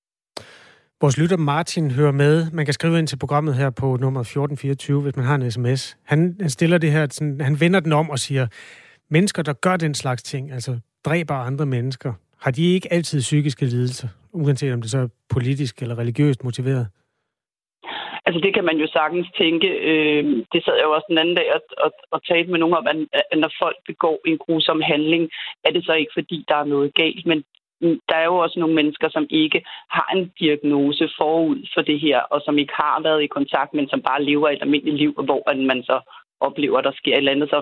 Vores 1.03 1.19
lytter 1.19 1.37
Martin 1.37 1.91
hører 1.91 2.13
med. 2.13 2.51
Man 2.53 2.65
kan 2.65 2.75
skrive 2.75 2.99
ind 2.99 3.07
til 3.07 3.19
programmet 3.19 3.55
her 3.55 3.71
på 3.71 3.87
nummer 4.05 4.21
1424, 4.21 5.03
hvis 5.03 5.17
man 5.17 5.25
har 5.25 5.35
en 5.35 5.51
sms. 5.51 5.97
Han, 6.07 6.37
han 6.41 6.51
stiller 6.51 6.79
det 6.79 6.93
her, 6.93 7.07
sådan, 7.11 7.41
han 7.41 7.61
vender 7.61 7.81
den 7.81 7.93
om 7.93 8.11
og 8.11 8.19
siger, 8.19 8.47
mennesker, 9.11 9.43
der 9.43 9.53
gør 9.53 9.77
den 9.77 9.95
slags 9.95 10.23
ting, 10.23 10.53
altså 10.53 10.79
dræber 11.05 11.35
andre 11.35 11.67
mennesker, 11.67 12.13
har 12.41 12.51
de 12.51 12.75
ikke 12.75 12.93
altid 12.93 13.21
psykiske 13.21 13.65
lidelser, 13.65 14.09
uanset 14.33 14.73
om 14.73 14.81
det 14.83 14.91
så 14.91 14.99
er 14.99 15.09
politisk 15.31 15.83
eller 15.83 15.99
religiøst 15.99 16.45
motiveret? 16.45 16.87
Altså 18.27 18.41
det 18.45 18.55
kan 18.55 18.65
man 18.65 18.77
jo 18.77 18.87
sagtens 18.87 19.29
tænke. 19.39 19.69
Øh, 19.91 20.25
det 20.53 20.65
sad 20.65 20.75
jeg 20.77 20.85
jo 20.85 20.93
også 20.97 21.07
den 21.09 21.19
anden 21.19 21.35
dag 21.35 21.49
og, 21.55 21.61
og, 21.85 21.91
og 22.11 22.25
talte 22.25 22.51
med 22.51 22.59
nogen 22.59 22.75
om, 22.75 22.87
at 23.33 23.39
når 23.43 23.53
folk 23.63 23.77
begår 23.87 24.19
en 24.27 24.39
grusom 24.39 24.81
handling, 24.93 25.31
er 25.65 25.71
det 25.71 25.85
så 25.85 25.93
ikke 25.93 26.13
fordi, 26.19 26.45
der 26.49 26.57
er 26.57 26.65
noget 26.75 26.95
galt, 26.95 27.27
men 27.27 27.45
der 28.09 28.17
er 28.17 28.25
jo 28.25 28.37
også 28.37 28.57
nogle 28.61 28.75
mennesker, 28.75 29.09
som 29.11 29.27
ikke 29.31 29.61
har 29.91 30.09
en 30.17 30.33
diagnose 30.41 31.09
forud 31.19 31.59
for 31.75 31.83
det 31.83 32.01
her, 32.01 32.19
og 32.19 32.41
som 32.45 32.59
ikke 32.59 32.73
har 32.77 33.03
været 33.03 33.23
i 33.23 33.35
kontakt, 33.37 33.75
men 33.75 33.89
som 33.89 34.03
bare 34.03 34.25
lever 34.25 34.49
et 34.49 34.63
almindeligt 34.63 34.97
liv, 34.97 35.13
hvor 35.13 35.67
man 35.67 35.83
så 35.83 35.97
oplever, 36.41 36.79
at 36.79 36.85
der 36.85 36.93
sker 37.01 37.13
et 37.13 37.19
eller 37.19 37.33
andet. 37.33 37.49
Så 37.49 37.59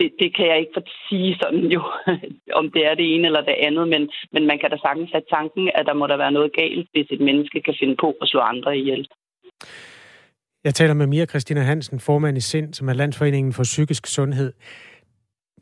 det, 0.00 0.10
det 0.20 0.36
kan 0.36 0.46
jeg 0.46 0.58
ikke 0.60 0.82
sige 1.08 1.36
sådan 1.42 1.64
jo, 1.76 1.82
om 2.60 2.70
det 2.74 2.82
er 2.86 2.94
det 2.94 3.14
ene 3.14 3.26
eller 3.26 3.40
det 3.40 3.56
andet, 3.68 3.88
men, 3.88 4.02
men 4.32 4.46
man 4.46 4.58
kan 4.58 4.70
da 4.70 4.76
sagtens 4.76 5.10
have 5.12 5.30
tanken, 5.36 5.70
at 5.74 5.86
der 5.86 5.94
må 5.94 6.06
der 6.06 6.16
være 6.16 6.32
noget 6.32 6.50
galt, 6.60 6.88
hvis 6.92 7.08
et 7.10 7.20
menneske 7.20 7.62
kan 7.62 7.76
finde 7.80 7.96
på 7.96 8.08
at 8.22 8.28
slå 8.28 8.40
andre 8.40 8.78
ihjel. 8.78 9.08
Jeg 10.64 10.74
taler 10.74 10.94
med 10.94 11.06
Mia 11.06 11.26
Christina 11.26 11.60
Hansen, 11.60 12.00
formand 12.00 12.36
i 12.36 12.40
SIND, 12.40 12.74
som 12.74 12.88
er 12.88 12.92
Landsforeningen 12.92 13.52
for 13.52 13.62
Psykisk 13.62 14.06
Sundhed. 14.06 14.52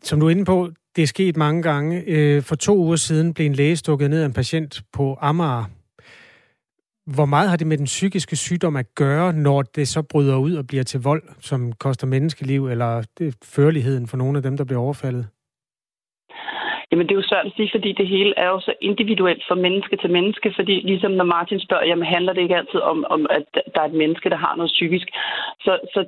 Som 0.03 0.21
du 0.21 0.27
er 0.27 0.31
inde 0.31 0.45
på, 0.45 0.69
det 0.97 1.03
er 1.03 1.07
sket 1.07 1.37
mange 1.37 1.63
gange. 1.63 2.03
Øh, 2.07 2.43
for 2.43 2.55
to 2.55 2.77
uger 2.77 2.97
siden 2.97 3.35
blev 3.35 3.47
en 3.47 3.55
læge 3.55 3.77
stukket 3.77 4.11
ned 4.11 4.23
af 4.23 4.27
en 4.27 4.33
patient 4.33 4.83
på 4.93 5.19
Amager. 5.21 5.65
Hvor 7.15 7.27
meget 7.27 7.51
har 7.51 7.57
det 7.57 7.67
med 7.67 7.79
den 7.79 7.85
psykiske 7.85 8.37
sygdom 8.37 8.77
at 8.77 8.95
gøre, 8.95 9.33
når 9.33 9.63
det 9.63 9.89
så 9.89 10.03
bryder 10.03 10.37
ud 10.37 10.55
og 10.55 10.67
bliver 10.67 10.85
til 10.85 11.01
vold, 11.01 11.23
som 11.41 11.73
koster 11.73 12.07
menneskeliv, 12.07 12.67
eller 12.67 13.03
det 13.19 13.35
førligheden 13.45 14.07
for 14.07 14.17
nogle 14.17 14.37
af 14.39 14.43
dem, 14.43 14.57
der 14.57 14.65
bliver 14.65 14.81
overfaldet? 14.81 15.27
Jamen 16.91 17.07
det 17.07 17.13
er 17.13 17.23
jo 17.23 17.31
svært 17.31 17.47
at 17.47 17.53
sige, 17.57 17.71
fordi 17.75 17.93
det 17.93 18.09
hele 18.09 18.33
er 18.37 18.49
jo 18.55 18.61
så 18.61 18.73
individuelt 18.81 19.43
fra 19.49 19.55
menneske 19.55 19.97
til 19.97 20.11
menneske, 20.11 20.53
fordi 20.57 20.75
ligesom 20.91 21.11
når 21.11 21.25
Martin 21.25 21.61
spørger, 21.61 21.87
jamen 21.87 22.07
handler 22.15 22.33
det 22.33 22.43
ikke 22.43 22.57
altid 22.57 22.81
om, 22.81 23.05
om 23.11 23.27
at 23.31 23.45
der 23.75 23.81
er 23.81 23.89
et 23.89 24.01
menneske, 24.03 24.31
der 24.31 24.37
har 24.37 24.57
noget 24.57 24.73
psykisk. 24.77 25.07
Så, 25.61 25.73
så 25.95 26.01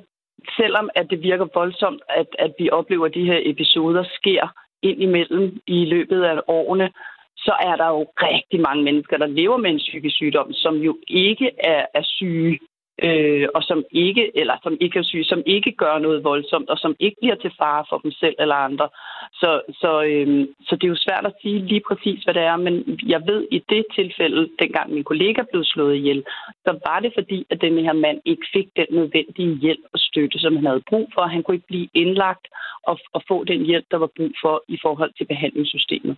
selvom 0.57 0.89
at 0.95 1.09
det 1.09 1.21
virker 1.21 1.47
voldsomt, 1.53 2.01
at, 2.09 2.27
at 2.39 2.53
vi 2.59 2.69
oplever, 2.69 3.05
at 3.05 3.13
de 3.13 3.25
her 3.25 3.39
episoder 3.43 4.03
sker 4.13 4.47
ind 4.81 5.01
imellem 5.01 5.61
i 5.67 5.85
løbet 5.85 6.23
af 6.23 6.41
årene, 6.47 6.91
så 7.37 7.53
er 7.61 7.75
der 7.75 7.87
jo 7.87 8.01
rigtig 8.17 8.59
mange 8.61 8.83
mennesker, 8.83 9.17
der 9.17 9.25
lever 9.25 9.57
med 9.57 9.69
en 9.69 9.77
psykisk 9.77 10.15
sygdom, 10.15 10.53
som 10.53 10.75
jo 10.75 10.97
ikke 11.07 11.51
er, 11.59 11.85
er 11.93 12.03
syge 12.03 12.59
øh, 13.07 13.47
og 13.55 13.63
som 13.63 13.83
ikke, 13.91 14.37
eller 14.37 14.57
som 14.63 14.77
ikke 14.81 14.99
er 14.99 15.03
syge, 15.03 15.23
som 15.23 15.43
ikke 15.45 15.71
gør 15.71 15.99
noget 15.99 16.23
voldsomt, 16.23 16.69
og 16.69 16.77
som 16.77 16.95
ikke 16.99 17.17
bliver 17.21 17.35
til 17.35 17.51
fare 17.59 17.85
for 17.89 17.97
dem 17.97 18.11
selv 18.11 18.35
eller 18.39 18.55
andre. 18.55 18.89
Så, 19.33 19.61
så, 19.81 19.91
øh, 20.03 20.47
så 20.67 20.75
det 20.75 20.83
er 20.83 20.95
jo 20.95 21.05
svært 21.05 21.25
at 21.25 21.37
sige 21.41 21.59
lige 21.71 21.83
præcis, 21.87 22.23
hvad 22.23 22.33
det 22.33 22.43
er, 22.43 22.57
men 22.57 22.99
jeg 23.07 23.21
ved 23.27 23.47
i 23.51 23.59
det 23.69 23.85
tilfælde, 23.95 24.49
dengang 24.59 24.93
min 24.93 25.03
kollega 25.03 25.41
blev 25.51 25.63
slået 25.63 25.95
ihjel, 25.95 26.23
så 26.65 26.79
var 26.85 26.99
det 26.99 27.11
fordi, 27.13 27.45
at 27.49 27.61
den 27.61 27.77
her 27.77 27.93
mand 27.93 28.19
ikke 28.25 28.45
fik 28.53 28.67
den 28.75 28.87
nødvendige 28.91 29.55
hjælp 29.55 29.85
og 29.93 29.99
støtte, 29.99 30.39
som 30.39 30.55
han 30.55 30.65
havde 30.65 30.87
brug 30.89 31.09
for. 31.13 31.21
Han 31.21 31.43
kunne 31.43 31.55
ikke 31.55 31.67
blive 31.67 31.89
indlagt 31.93 32.47
og, 32.83 32.99
og 33.13 33.21
få 33.27 33.43
den 33.43 33.65
hjælp, 33.65 33.85
der 33.91 33.97
var 33.97 34.09
brug 34.17 34.31
for 34.41 34.63
i 34.67 34.77
forhold 34.81 35.11
til 35.17 35.25
behandlingssystemet 35.25 36.17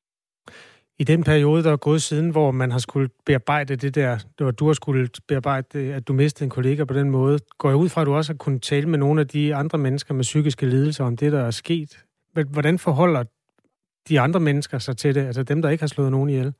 i 0.99 1.03
den 1.03 1.23
periode, 1.23 1.63
der 1.63 1.71
er 1.71 1.77
gået 1.77 2.01
siden, 2.01 2.29
hvor 2.29 2.51
man 2.51 2.71
har 2.71 2.79
skulle 2.79 3.09
bearbejde 3.25 3.75
det 3.75 3.95
der, 3.95 4.17
hvor 4.37 4.51
du 4.51 4.65
har 4.65 4.73
skulle 4.73 5.09
bearbejde, 5.27 5.93
at 5.93 6.07
du 6.07 6.13
mistede 6.13 6.43
en 6.43 6.49
kollega 6.49 6.83
på 6.83 6.93
den 6.93 7.09
måde, 7.09 7.39
går 7.57 7.69
jeg 7.69 7.77
ud 7.77 7.89
fra, 7.89 8.01
at 8.01 8.07
du 8.07 8.13
også 8.13 8.33
har 8.33 8.37
kunnet 8.37 8.61
tale 8.61 8.89
med 8.89 8.99
nogle 8.99 9.21
af 9.21 9.27
de 9.27 9.55
andre 9.55 9.77
mennesker 9.77 10.13
med 10.13 10.23
psykiske 10.23 10.65
lidelser 10.65 11.03
om 11.03 11.17
det, 11.17 11.31
der 11.31 11.41
er 11.41 11.51
sket. 11.51 12.05
Hvordan 12.49 12.79
forholder 12.79 13.23
de 14.09 14.19
andre 14.19 14.39
mennesker 14.39 14.79
sig 14.79 14.97
til 14.97 15.15
det, 15.15 15.21
altså 15.21 15.43
dem, 15.43 15.61
der 15.61 15.69
ikke 15.69 15.81
har 15.81 15.87
slået 15.87 16.11
nogen 16.11 16.29
ihjel? 16.29 16.53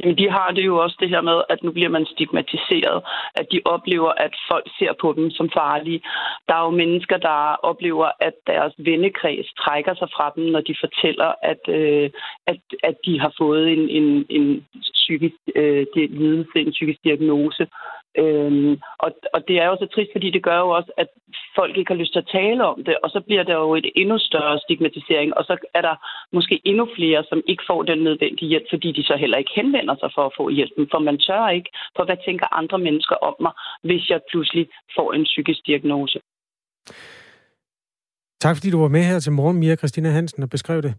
Jamen, 0.00 0.18
de 0.18 0.30
har 0.30 0.50
det 0.50 0.64
jo 0.64 0.76
også 0.84 0.96
det 1.00 1.08
her 1.08 1.20
med, 1.20 1.42
at 1.48 1.62
nu 1.62 1.70
bliver 1.72 1.88
man 1.88 2.06
stigmatiseret, 2.06 3.02
at 3.34 3.46
de 3.52 3.60
oplever, 3.64 4.12
at 4.26 4.34
folk 4.50 4.66
ser 4.78 4.92
på 5.00 5.12
dem 5.16 5.30
som 5.30 5.50
farlige. 5.50 6.00
Der 6.48 6.54
er 6.54 6.64
jo 6.64 6.70
mennesker, 6.70 7.16
der 7.16 7.56
oplever, 7.70 8.08
at 8.20 8.34
deres 8.46 8.74
vennekreds 8.78 9.46
trækker 9.62 9.94
sig 9.94 10.08
fra 10.16 10.32
dem, 10.36 10.44
når 10.44 10.60
de 10.60 10.74
fortæller, 10.84 11.30
at, 11.42 11.62
øh, 11.68 12.10
at, 12.46 12.60
at 12.82 12.96
de 13.06 13.20
har 13.20 13.32
fået 13.38 13.72
en, 13.72 13.88
en, 13.88 14.26
en 14.30 14.66
psykisk 14.80 15.34
øh, 15.56 15.86
lidelse, 15.94 16.56
en 16.56 16.70
psykisk 16.70 17.00
diagnose. 17.04 17.66
Øhm, 18.22 18.72
og, 19.04 19.10
og 19.34 19.40
det 19.48 19.56
er 19.62 19.66
jo 19.66 19.76
så 19.80 19.86
trist, 19.94 20.10
fordi 20.14 20.30
det 20.30 20.42
gør 20.42 20.58
jo 20.58 20.68
også, 20.78 20.92
at 20.96 21.08
folk 21.58 21.76
ikke 21.76 21.92
har 21.92 22.00
lyst 22.00 22.12
til 22.12 22.24
at 22.24 22.32
tale 22.38 22.62
om 22.72 22.84
det, 22.86 22.96
og 23.04 23.08
så 23.10 23.20
bliver 23.26 23.42
der 23.42 23.56
jo 23.64 23.74
et 23.74 23.86
endnu 23.96 24.18
større 24.18 24.58
stigmatisering, 24.64 25.28
og 25.38 25.44
så 25.44 25.54
er 25.74 25.82
der 25.88 25.94
måske 26.36 26.60
endnu 26.64 26.88
flere, 26.96 27.24
som 27.30 27.42
ikke 27.46 27.64
får 27.70 27.82
den 27.82 27.98
nødvendige 27.98 28.48
hjælp, 28.48 28.66
fordi 28.70 28.92
de 28.92 29.02
så 29.02 29.16
heller 29.16 29.38
ikke 29.38 29.56
henvender 29.56 29.96
sig 30.00 30.10
for 30.14 30.24
at 30.26 30.32
få 30.36 30.44
hjælpen, 30.48 30.88
for 30.90 30.98
man 30.98 31.18
tør 31.18 31.48
ikke, 31.48 31.70
for 31.96 32.04
hvad 32.04 32.18
tænker 32.26 32.56
andre 32.60 32.78
mennesker 32.78 33.16
om 33.28 33.34
mig, 33.40 33.52
hvis 33.82 34.10
jeg 34.10 34.20
pludselig 34.30 34.68
får 34.96 35.12
en 35.12 35.24
psykisk 35.24 35.60
diagnose. 35.66 36.18
Tak 38.40 38.56
fordi 38.56 38.70
du 38.70 38.80
var 38.80 38.88
med 38.88 39.04
her 39.04 39.18
til 39.18 39.32
morgen, 39.32 39.56
Mia 39.56 39.76
Christina 39.76 40.08
Hansen, 40.08 40.42
og 40.42 40.50
beskrev 40.50 40.82
det. 40.82 40.94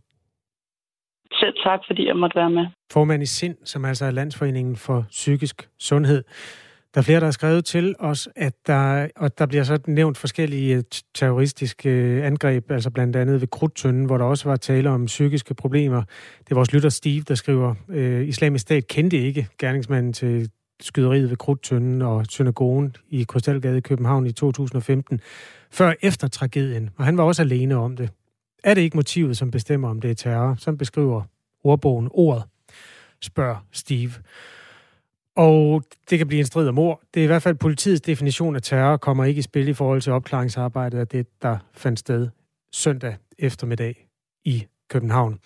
Selv 1.40 1.56
tak, 1.64 1.80
fordi 1.88 2.08
jeg 2.08 2.16
måtte 2.16 2.36
være 2.36 2.50
med. 2.50 2.66
Formand 2.92 3.24
i 3.24 3.26
SIND, 3.26 3.56
som 3.66 3.86
altså 3.86 4.06
er 4.06 4.12
Landsforeningen 4.12 4.76
for 4.76 5.06
Psykisk 5.10 5.70
Sundhed. 5.80 6.24
Der 6.96 7.02
er 7.02 7.04
flere, 7.04 7.20
der 7.20 7.26
har 7.26 7.32
skrevet 7.32 7.66
til 7.66 7.96
os, 8.00 8.30
at 8.36 8.54
der, 8.68 9.08
og 9.16 9.38
der 9.38 9.46
bliver 9.46 9.64
så 9.64 9.80
nævnt 9.88 10.18
forskellige 10.18 10.76
øh, 10.76 10.84
terroristiske 11.16 11.90
øh, 11.90 12.26
angreb, 12.26 12.72
altså 12.72 12.90
blandt 12.90 13.16
andet 13.16 13.42
ved 13.42 13.48
Krudtønden, 13.48 14.06
hvor 14.06 14.18
der 14.18 14.26
også 14.26 14.50
var 14.50 14.56
tale 14.56 14.90
om 14.90 15.06
psykiske 15.06 15.54
problemer. 15.54 16.04
Det 16.40 16.52
er 16.52 16.56
vores 16.56 16.74
lytter 16.74 16.90
Steve, 16.90 17.22
der 17.22 17.36
skriver, 17.36 17.76
øh, 17.90 18.28
Islamisk 18.28 18.62
Stat 18.62 18.88
kendte 18.88 19.18
ikke 19.18 19.48
gerningsmanden 19.58 20.14
til 20.14 20.50
skyderiet 20.82 21.30
ved 21.30 21.38
Krudtønden 21.38 22.02
og 22.02 22.26
synagogen 22.30 22.96
i 23.10 23.24
Krystalgade 23.24 23.78
i 23.78 23.82
København 23.82 24.26
i 24.26 24.32
2015, 24.32 25.20
før 25.72 25.94
efter 26.02 26.28
tragedien, 26.28 26.90
og 26.98 27.06
han 27.06 27.18
var 27.18 27.24
også 27.24 27.42
alene 27.42 27.76
om 27.76 27.96
det. 27.96 28.10
Er 28.64 28.74
det 28.74 28.82
ikke 28.82 28.98
motivet, 28.98 29.38
som 29.38 29.52
bestemmer, 29.52 29.90
om 29.90 30.02
det 30.02 30.12
er 30.12 30.16
terror, 30.16 30.56
som 30.60 30.78
beskriver 30.78 31.22
ordbogen 31.64 32.10
ordet, 32.12 32.44
spørger 33.22 33.66
Steve. 33.72 34.12
Og 35.36 35.84
det 36.10 36.18
kan 36.18 36.28
blive 36.28 36.40
en 36.40 36.46
strid 36.46 36.68
om 36.68 36.80
ord. 36.80 37.02
Det 37.14 37.20
er 37.20 37.24
i 37.24 37.28
hvert 37.28 37.42
fald 37.42 37.56
politiets 37.56 38.02
definition 38.02 38.56
af 38.56 38.62
terror 38.62 38.98
kommer 38.98 39.26
ikke 39.26 39.40
i 39.40 39.42
spil 39.42 39.68
i 39.68 39.74
forhold 39.74 40.02
til 40.02 40.12
opklaringsarbejdet 40.12 41.00
af 41.00 41.08
det, 41.08 41.28
der 41.42 41.58
fandt 41.74 42.00
sted 42.00 42.30
søndag 42.74 43.18
eftermiddag 43.40 44.08
i 44.46 44.66
København. 44.90 45.40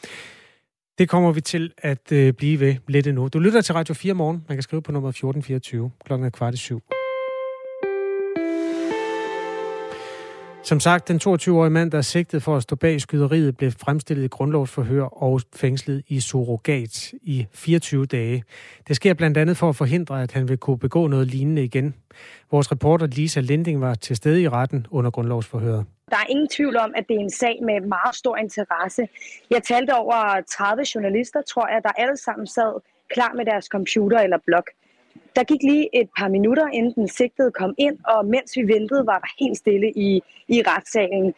Det 0.98 1.10
kommer 1.10 1.32
vi 1.32 1.42
til 1.42 1.74
at 1.78 2.12
øh, 2.12 2.34
blive 2.34 2.60
ved 2.60 2.76
lidt 2.88 3.08
endnu. 3.08 3.28
Du 3.28 3.40
lytter 3.40 3.62
til 3.62 3.74
Radio 3.74 3.94
4 3.94 4.14
morgen. 4.14 4.46
Man 4.48 4.56
kan 4.58 4.64
skrive 4.64 4.82
på 4.82 4.92
nummer 4.92 5.10
1424. 5.10 5.92
Klokken 6.06 6.26
er 6.26 6.30
kvart 6.30 6.54
i 6.54 6.58
syv. 6.58 6.82
Som 10.70 10.80
sagt, 10.80 11.08
den 11.08 11.20
22-årige 11.24 11.70
mand, 11.70 11.92
der 11.92 11.98
er 11.98 12.02
sigtet 12.02 12.44
for 12.44 12.56
at 12.56 12.64
stå 12.64 12.76
bag 12.76 13.02
skyderiet, 13.02 13.58
blev 13.58 13.72
fremstillet 13.72 14.24
i 14.24 14.28
grundlovsforhør 14.28 15.04
og 15.04 15.42
fængslet 15.56 16.04
i 16.08 16.20
surrogat 16.20 17.14
i 17.22 17.48
24 17.54 18.06
dage. 18.06 18.44
Det 18.88 18.96
sker 18.96 19.14
blandt 19.14 19.38
andet 19.38 19.58
for 19.58 19.70
at 19.70 19.76
forhindre, 19.76 20.24
at 20.24 20.32
han 20.32 20.50
vil 20.50 20.58
kunne 20.58 20.80
begå 20.80 21.08
noget 21.08 21.28
lignende 21.28 21.64
igen. 21.64 21.96
Vores 22.52 22.72
reporter 22.72 23.08
Lisa 23.08 23.40
Linding 23.40 23.82
var 23.82 23.94
til 23.94 24.16
stede 24.16 24.42
i 24.42 24.50
retten 24.50 24.88
under 24.92 25.12
grundlovsforhøret. 25.12 25.86
Der 26.10 26.18
er 26.18 26.26
ingen 26.30 26.48
tvivl 26.48 26.78
om, 26.78 26.94
at 26.96 27.06
det 27.08 27.16
er 27.16 27.20
en 27.20 27.32
sag 27.32 27.60
med 27.66 27.88
meget 27.88 28.16
stor 28.16 28.38
interesse. 28.38 29.08
Jeg 29.50 29.64
talte 29.64 29.96
over 29.96 30.42
30 30.52 30.84
journalister, 30.96 31.42
tror 31.42 31.68
jeg, 31.68 31.82
der 31.84 31.90
alle 31.90 32.18
sammen 32.18 32.48
sad 32.48 32.82
klar 33.14 33.34
med 33.34 33.46
deres 33.46 33.66
computer 33.66 34.20
eller 34.20 34.38
blog. 34.46 34.64
Der 35.40 35.46
gik 35.46 35.64
lige 35.64 36.02
et 36.02 36.10
par 36.18 36.28
minutter, 36.28 36.68
inden 36.68 36.94
den 36.96 37.08
sigtede 37.08 37.52
kom 37.52 37.74
ind, 37.78 37.98
og 38.08 38.26
mens 38.26 38.58
vi 38.58 38.62
ventede, 38.74 39.06
var 39.06 39.20
der 39.20 39.30
helt 39.40 39.58
stille 39.58 39.92
i, 39.92 40.22
i 40.48 40.64
retssalen. 40.68 41.34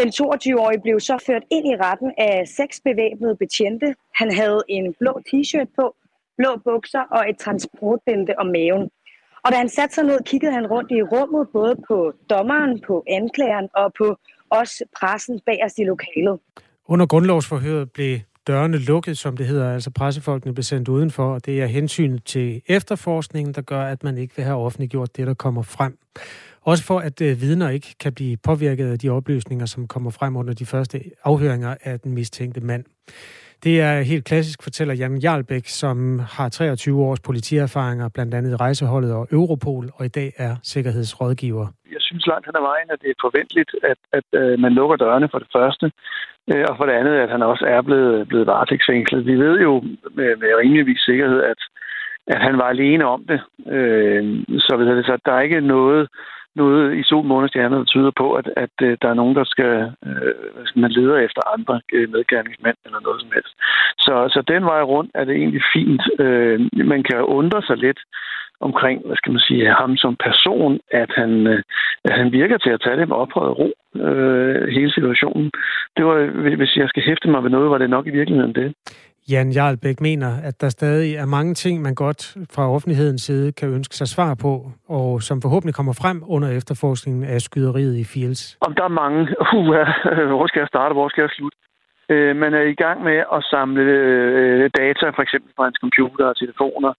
Den 0.00 0.08
22-årige 0.08 0.80
blev 0.80 1.00
så 1.00 1.24
ført 1.26 1.42
ind 1.50 1.66
i 1.66 1.76
retten 1.76 2.12
af 2.18 2.48
seks 2.48 2.80
bevæbnede 2.84 3.36
betjente. 3.36 3.94
Han 4.14 4.34
havde 4.34 4.62
en 4.68 4.94
blå 5.00 5.20
t-shirt 5.28 5.68
på, 5.78 5.94
blå 6.36 6.56
bukser 6.64 7.04
og 7.10 7.30
et 7.30 7.38
transportbælte 7.38 8.38
om 8.38 8.46
maven. 8.46 8.90
Og 9.44 9.52
da 9.52 9.56
han 9.56 9.68
satte 9.68 9.94
sig 9.94 10.04
ned, 10.04 10.18
kiggede 10.24 10.52
han 10.52 10.66
rundt 10.66 10.90
i 10.90 11.02
rummet, 11.02 11.48
både 11.52 11.74
på 11.88 12.12
dommeren, 12.30 12.80
på 12.86 13.04
anklageren 13.08 13.68
og 13.74 13.92
på 13.98 14.16
os 14.50 14.82
pressen 15.00 15.40
bag 15.46 15.58
os 15.64 15.78
i 15.78 15.84
lokalet. 15.84 16.38
Under 16.86 17.06
grundlovsforhøret 17.06 17.92
blev 17.92 18.18
dørene 18.46 18.78
lukket, 18.78 19.18
som 19.18 19.36
det 19.36 19.46
hedder, 19.46 19.72
altså 19.72 19.90
pressefolkene 19.90 20.54
blev 20.54 20.62
sendt 20.62 20.88
udenfor, 20.88 21.34
og 21.34 21.46
det 21.46 21.62
er 21.62 21.66
hensyn 21.66 22.18
til 22.18 22.62
efterforskningen, 22.68 23.54
der 23.54 23.62
gør, 23.62 23.82
at 23.82 24.04
man 24.04 24.18
ikke 24.18 24.36
vil 24.36 24.44
have 24.44 24.58
offentliggjort 24.58 25.16
det, 25.16 25.26
der 25.26 25.34
kommer 25.34 25.62
frem. 25.62 25.98
Også 26.62 26.84
for, 26.84 26.98
at 26.98 27.20
øh, 27.20 27.40
vidner 27.40 27.68
ikke 27.68 27.94
kan 28.00 28.12
blive 28.14 28.36
påvirket 28.36 28.92
af 28.92 28.98
de 28.98 29.08
oplysninger, 29.10 29.66
som 29.66 29.88
kommer 29.88 30.10
frem 30.10 30.36
under 30.36 30.54
de 30.54 30.66
første 30.66 31.00
afhøringer 31.24 31.76
af 31.84 32.00
den 32.00 32.14
mistænkte 32.14 32.60
mand. 32.60 32.84
Det 33.64 33.80
er 33.80 34.00
helt 34.00 34.24
klassisk, 34.24 34.62
fortæller 34.62 34.94
Jan 34.94 35.18
Jarlbæk, 35.18 35.66
som 35.66 36.18
har 36.18 36.48
23 36.48 37.02
års 37.02 37.20
politierfaringer, 37.20 38.08
blandt 38.08 38.34
andet 38.34 38.60
rejseholdet 38.60 39.12
og 39.12 39.28
Europol, 39.32 39.90
og 39.94 40.04
i 40.04 40.08
dag 40.08 40.32
er 40.36 40.56
sikkerhedsrådgiver. 40.62 41.66
Jeg 41.92 42.00
synes 42.00 42.26
langt 42.26 42.46
hen 42.46 42.56
ad 42.56 42.64
vejen, 42.70 42.88
at 42.90 42.98
det 43.02 43.10
er 43.10 43.18
forventeligt, 43.26 43.70
at, 43.82 43.98
at, 44.12 44.24
at 44.32 44.40
øh, 44.40 44.58
man 44.58 44.72
lukker 44.72 44.96
dørene 44.96 45.28
for 45.32 45.38
det 45.38 45.48
første. 45.52 45.92
Øh, 46.50 46.64
og 46.68 46.76
for 46.76 46.86
det 46.86 46.92
andet, 46.92 47.14
at 47.14 47.30
han 47.30 47.42
også 47.42 47.64
er 47.64 47.82
blevet, 47.82 48.28
blevet 48.28 48.46
varetægtsfængslet. 48.46 49.26
Vi 49.26 49.34
ved 49.34 49.60
jo 49.60 49.80
med, 50.14 50.36
med 50.36 50.48
rimeligvis 50.58 51.00
sikkerhed, 51.00 51.42
at, 51.42 51.60
at 52.26 52.42
han 52.42 52.58
var 52.58 52.68
alene 52.68 53.04
om 53.04 53.24
det. 53.28 53.40
Øh, 53.76 54.22
så, 54.58 54.76
ved 54.76 54.96
det, 54.96 55.06
så 55.06 55.18
der 55.26 55.32
er 55.32 55.40
ikke 55.40 55.60
noget, 55.60 56.08
noget 56.54 56.96
i 56.96 57.02
sol, 57.02 57.24
måned 57.24 57.48
stjerner, 57.48 57.78
der 57.78 57.84
tyder 57.84 58.10
på, 58.16 58.32
at, 58.32 58.50
at, 58.56 58.74
øh, 58.82 58.96
der 59.02 59.08
er 59.08 59.14
nogen, 59.14 59.36
der 59.36 59.44
skal, 59.44 59.92
øh, 60.06 60.34
skal 60.64 60.80
man 60.80 60.90
leder 60.90 61.16
efter 61.16 61.52
andre 61.54 61.80
øh, 61.92 62.12
medgerningsmænd 62.12 62.76
eller 62.84 63.00
noget 63.00 63.20
som 63.20 63.30
helst. 63.34 63.54
Så, 63.98 64.14
så 64.34 64.42
den 64.48 64.64
vej 64.64 64.82
rundt 64.82 65.10
er 65.14 65.24
det 65.24 65.34
egentlig 65.36 65.62
fint. 65.74 66.02
Øh, 66.18 66.60
man 66.92 67.02
kan 67.02 67.20
undre 67.22 67.62
sig 67.62 67.76
lidt 67.76 68.00
omkring, 68.68 69.06
hvad 69.06 69.16
skal 69.16 69.32
man 69.32 69.44
sige, 69.48 69.74
ham 69.80 69.96
som 69.96 70.16
person, 70.26 70.80
at 70.90 71.10
han, 71.20 71.30
øh, 71.46 71.62
at 72.04 72.14
han 72.20 72.32
virker 72.32 72.58
til 72.58 72.70
at 72.70 72.80
tage 72.84 72.96
det 72.96 73.08
med 73.08 73.16
ophøjet 73.16 73.58
ro, 73.58 73.68
øh, 74.06 74.68
hele 74.76 74.92
situationen. 74.92 75.50
Det 75.96 76.04
var, 76.04 76.16
hvis 76.56 76.76
jeg 76.76 76.88
skal 76.88 77.02
hæfte 77.02 77.28
mig 77.30 77.42
ved 77.42 77.50
noget, 77.50 77.70
var 77.70 77.78
det 77.78 77.90
nok 77.90 78.06
i 78.06 78.16
virkeligheden 78.18 78.54
det. 78.54 78.74
Jan 79.30 79.50
Jarlbæk 79.50 80.00
mener, 80.00 80.30
at 80.44 80.60
der 80.60 80.68
stadig 80.68 81.14
er 81.14 81.26
mange 81.26 81.54
ting, 81.54 81.82
man 81.82 81.94
godt 81.94 82.36
fra 82.54 82.74
offentlighedens 82.74 83.22
side 83.22 83.52
kan 83.52 83.68
ønske 83.74 83.94
sig 83.96 84.08
svar 84.08 84.34
på, 84.42 84.52
og 84.88 85.22
som 85.22 85.42
forhåbentlig 85.42 85.74
kommer 85.74 85.92
frem 86.02 86.22
under 86.26 86.48
efterforskningen 86.58 87.24
af 87.24 87.40
skyderiet 87.40 87.96
i 87.96 88.04
Fields. 88.04 88.58
Om 88.60 88.74
der 88.74 88.84
er 88.84 88.94
mange. 89.02 89.20
Uh, 89.54 90.26
hvor 90.36 90.46
skal 90.46 90.60
jeg 90.60 90.68
starte, 90.68 90.92
hvor 90.92 91.08
skal 91.08 91.22
jeg 91.22 91.30
slutte? 91.30 91.58
Øh, 92.12 92.36
man 92.36 92.54
er 92.54 92.60
i 92.60 92.74
gang 92.84 92.98
med 93.08 93.18
at 93.36 93.44
samle 93.52 93.82
øh, 93.82 94.70
data, 94.82 95.06
for 95.16 95.22
eksempel 95.22 95.50
fra 95.56 95.64
hans 95.64 95.78
computer 95.84 96.24
og 96.26 96.36
telefoner. 96.36 96.92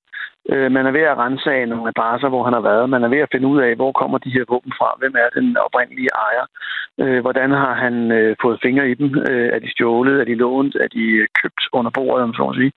Øh, 0.51 0.71
man 0.71 0.85
er 0.85 0.91
ved 0.91 1.05
at 1.11 1.17
rense 1.17 1.51
af 1.51 1.67
nogle 1.67 1.91
adresser, 1.93 2.29
hvor 2.29 2.43
han 2.43 2.53
har 2.53 2.65
været. 2.71 2.89
Man 2.89 3.03
er 3.03 3.07
ved 3.07 3.21
at 3.25 3.31
finde 3.31 3.47
ud 3.47 3.59
af, 3.67 3.75
hvor 3.75 3.91
kommer 3.91 4.17
de 4.17 4.33
her 4.35 4.45
våben 4.49 4.73
fra? 4.79 4.89
Hvem 4.99 5.15
er 5.23 5.29
den 5.39 5.57
oprindelige 5.57 6.13
ejer? 6.25 6.45
Øh, 7.01 7.19
hvordan 7.21 7.51
har 7.51 7.73
han 7.73 8.11
øh, 8.11 8.35
fået 8.41 8.59
fingre 8.65 8.89
i 8.91 8.93
dem? 8.93 9.09
Øh, 9.29 9.49
er 9.55 9.59
de 9.59 9.71
stjålet? 9.71 10.21
Er 10.21 10.25
de 10.25 10.35
lånt? 10.35 10.75
Er 10.75 10.87
de 10.87 11.03
øh, 11.21 11.27
købt 11.41 11.63
under 11.73 11.91
bordet, 11.91 12.23
om 12.23 12.33
så 12.33 12.43
at 12.43 12.55
sige? 12.59 12.73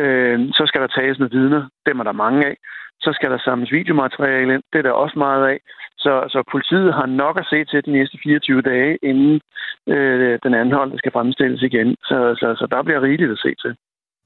Øh, 0.00 0.38
så 0.58 0.62
skal 0.66 0.80
der 0.80 0.86
tages 0.98 1.18
med 1.18 1.28
vidner. 1.28 1.62
Dem 1.86 2.00
er 2.00 2.04
der 2.04 2.22
mange 2.24 2.46
af. 2.46 2.56
Så 3.04 3.10
skal 3.16 3.30
der 3.30 3.38
samles 3.38 3.72
videomateriale 3.72 4.54
ind. 4.54 4.62
Det 4.72 4.78
er 4.78 4.82
der 4.82 5.02
også 5.04 5.18
meget 5.18 5.44
af. 5.52 5.58
Så, 6.04 6.12
så 6.28 6.42
politiet 6.52 6.94
har 6.94 7.06
nok 7.06 7.38
at 7.38 7.46
se 7.52 7.64
til 7.64 7.84
de 7.86 7.92
næste 7.92 8.18
24 8.22 8.62
dage, 8.62 8.98
inden 9.02 9.40
øh, 9.88 10.38
den 10.44 10.54
anholdte 10.54 10.98
skal 10.98 11.12
fremstilles 11.12 11.62
igen. 11.62 11.88
Så, 12.08 12.18
så, 12.40 12.46
så 12.58 12.66
der 12.70 12.82
bliver 12.82 13.02
rigeligt 13.02 13.32
at 13.32 13.38
se 13.38 13.54
til. 13.62 13.72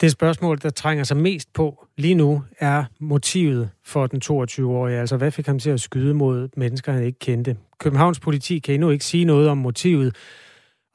Det 0.01 0.11
spørgsmål, 0.11 0.59
der 0.59 0.71
trænger 0.71 1.05
sig 1.05 1.17
mest 1.17 1.49
på 1.55 1.87
lige 1.99 2.15
nu, 2.15 2.43
er 2.61 2.85
motivet 3.01 3.71
for 3.87 4.07
den 4.07 4.21
22-årige. 4.25 4.99
Altså, 4.99 5.17
hvad 5.17 5.31
fik 5.31 5.47
ham 5.47 5.59
til 5.59 5.71
at 5.71 5.81
skyde 5.81 6.15
mod 6.15 6.49
mennesker, 6.57 6.93
han 6.93 7.03
ikke 7.03 7.19
kendte? 7.19 7.57
Københavns 7.81 8.21
politi 8.21 8.59
kan 8.59 8.75
endnu 8.75 8.91
ikke 8.91 9.05
sige 9.05 9.25
noget 9.25 9.49
om 9.49 9.59
motivet, 9.59 10.17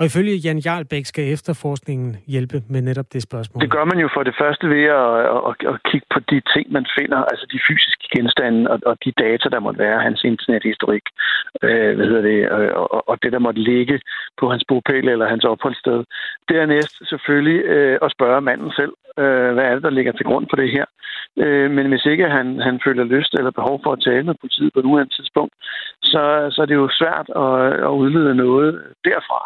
og 0.01 0.05
ifølge 0.09 0.41
Jan 0.45 0.59
Jarlbæk 0.65 1.05
skal 1.05 1.25
efterforskningen 1.35 2.09
hjælpe 2.33 2.57
med 2.73 2.81
netop 2.81 3.13
det 3.13 3.21
spørgsmål. 3.21 3.61
Det 3.61 3.71
gør 3.71 3.85
man 3.91 3.99
jo 4.03 4.09
for 4.15 4.23
det 4.23 4.35
første 4.41 4.65
ved 4.75 4.85
at, 5.01 5.11
at, 5.49 5.53
at 5.73 5.77
kigge 5.89 6.07
på 6.13 6.19
de 6.31 6.41
ting, 6.53 6.65
man 6.77 6.85
finder, 6.97 7.19
altså 7.31 7.45
de 7.53 7.59
fysiske 7.67 8.05
genstande 8.15 8.69
og, 8.71 8.77
og 8.85 8.95
de 9.05 9.11
data, 9.25 9.45
der 9.49 9.59
måtte 9.59 9.79
være, 9.79 10.05
hans 10.07 10.21
internethistorik, 10.23 11.05
øh, 11.63 11.91
hvad 11.95 12.05
hedder 12.09 12.25
det, 12.31 12.39
øh, 12.57 12.71
og, 12.95 13.09
og 13.09 13.15
det, 13.23 13.31
der 13.31 13.45
måtte 13.45 13.61
ligge 13.71 13.99
på 14.39 14.45
hans 14.51 14.63
bopæl 14.69 15.07
eller 15.09 15.27
hans 15.33 15.45
opholdssted. 15.51 15.99
Dernæst 16.49 16.95
selvfølgelig 17.11 17.59
øh, 17.75 17.97
at 18.05 18.11
spørge 18.11 18.41
manden 18.41 18.71
selv, 18.79 18.93
øh, 19.21 19.51
hvad 19.53 19.65
er 19.65 19.73
det, 19.73 19.83
der 19.83 19.97
ligger 19.97 20.11
til 20.11 20.25
grund 20.25 20.45
for 20.49 20.57
det 20.61 20.71
her. 20.71 20.85
Øh, 21.43 21.71
men 21.71 21.85
hvis 21.89 22.05
ikke 22.05 22.29
han, 22.37 22.47
han 22.67 22.81
føler 22.85 23.03
lyst 23.03 23.33
eller 23.33 23.51
behov 23.51 23.79
for 23.83 23.91
at 23.93 24.03
tale 24.07 24.23
med 24.23 24.35
politiet 24.41 24.73
på 24.73 24.81
nuværende 24.81 25.15
tidspunkt, 25.15 25.53
så, 26.11 26.21
så 26.53 26.61
er 26.61 26.65
det 26.65 26.75
jo 26.75 26.89
svært 26.99 27.27
at, 27.43 27.55
at 27.87 27.93
udlede 28.01 28.35
noget 28.35 28.71
derfra. 29.05 29.39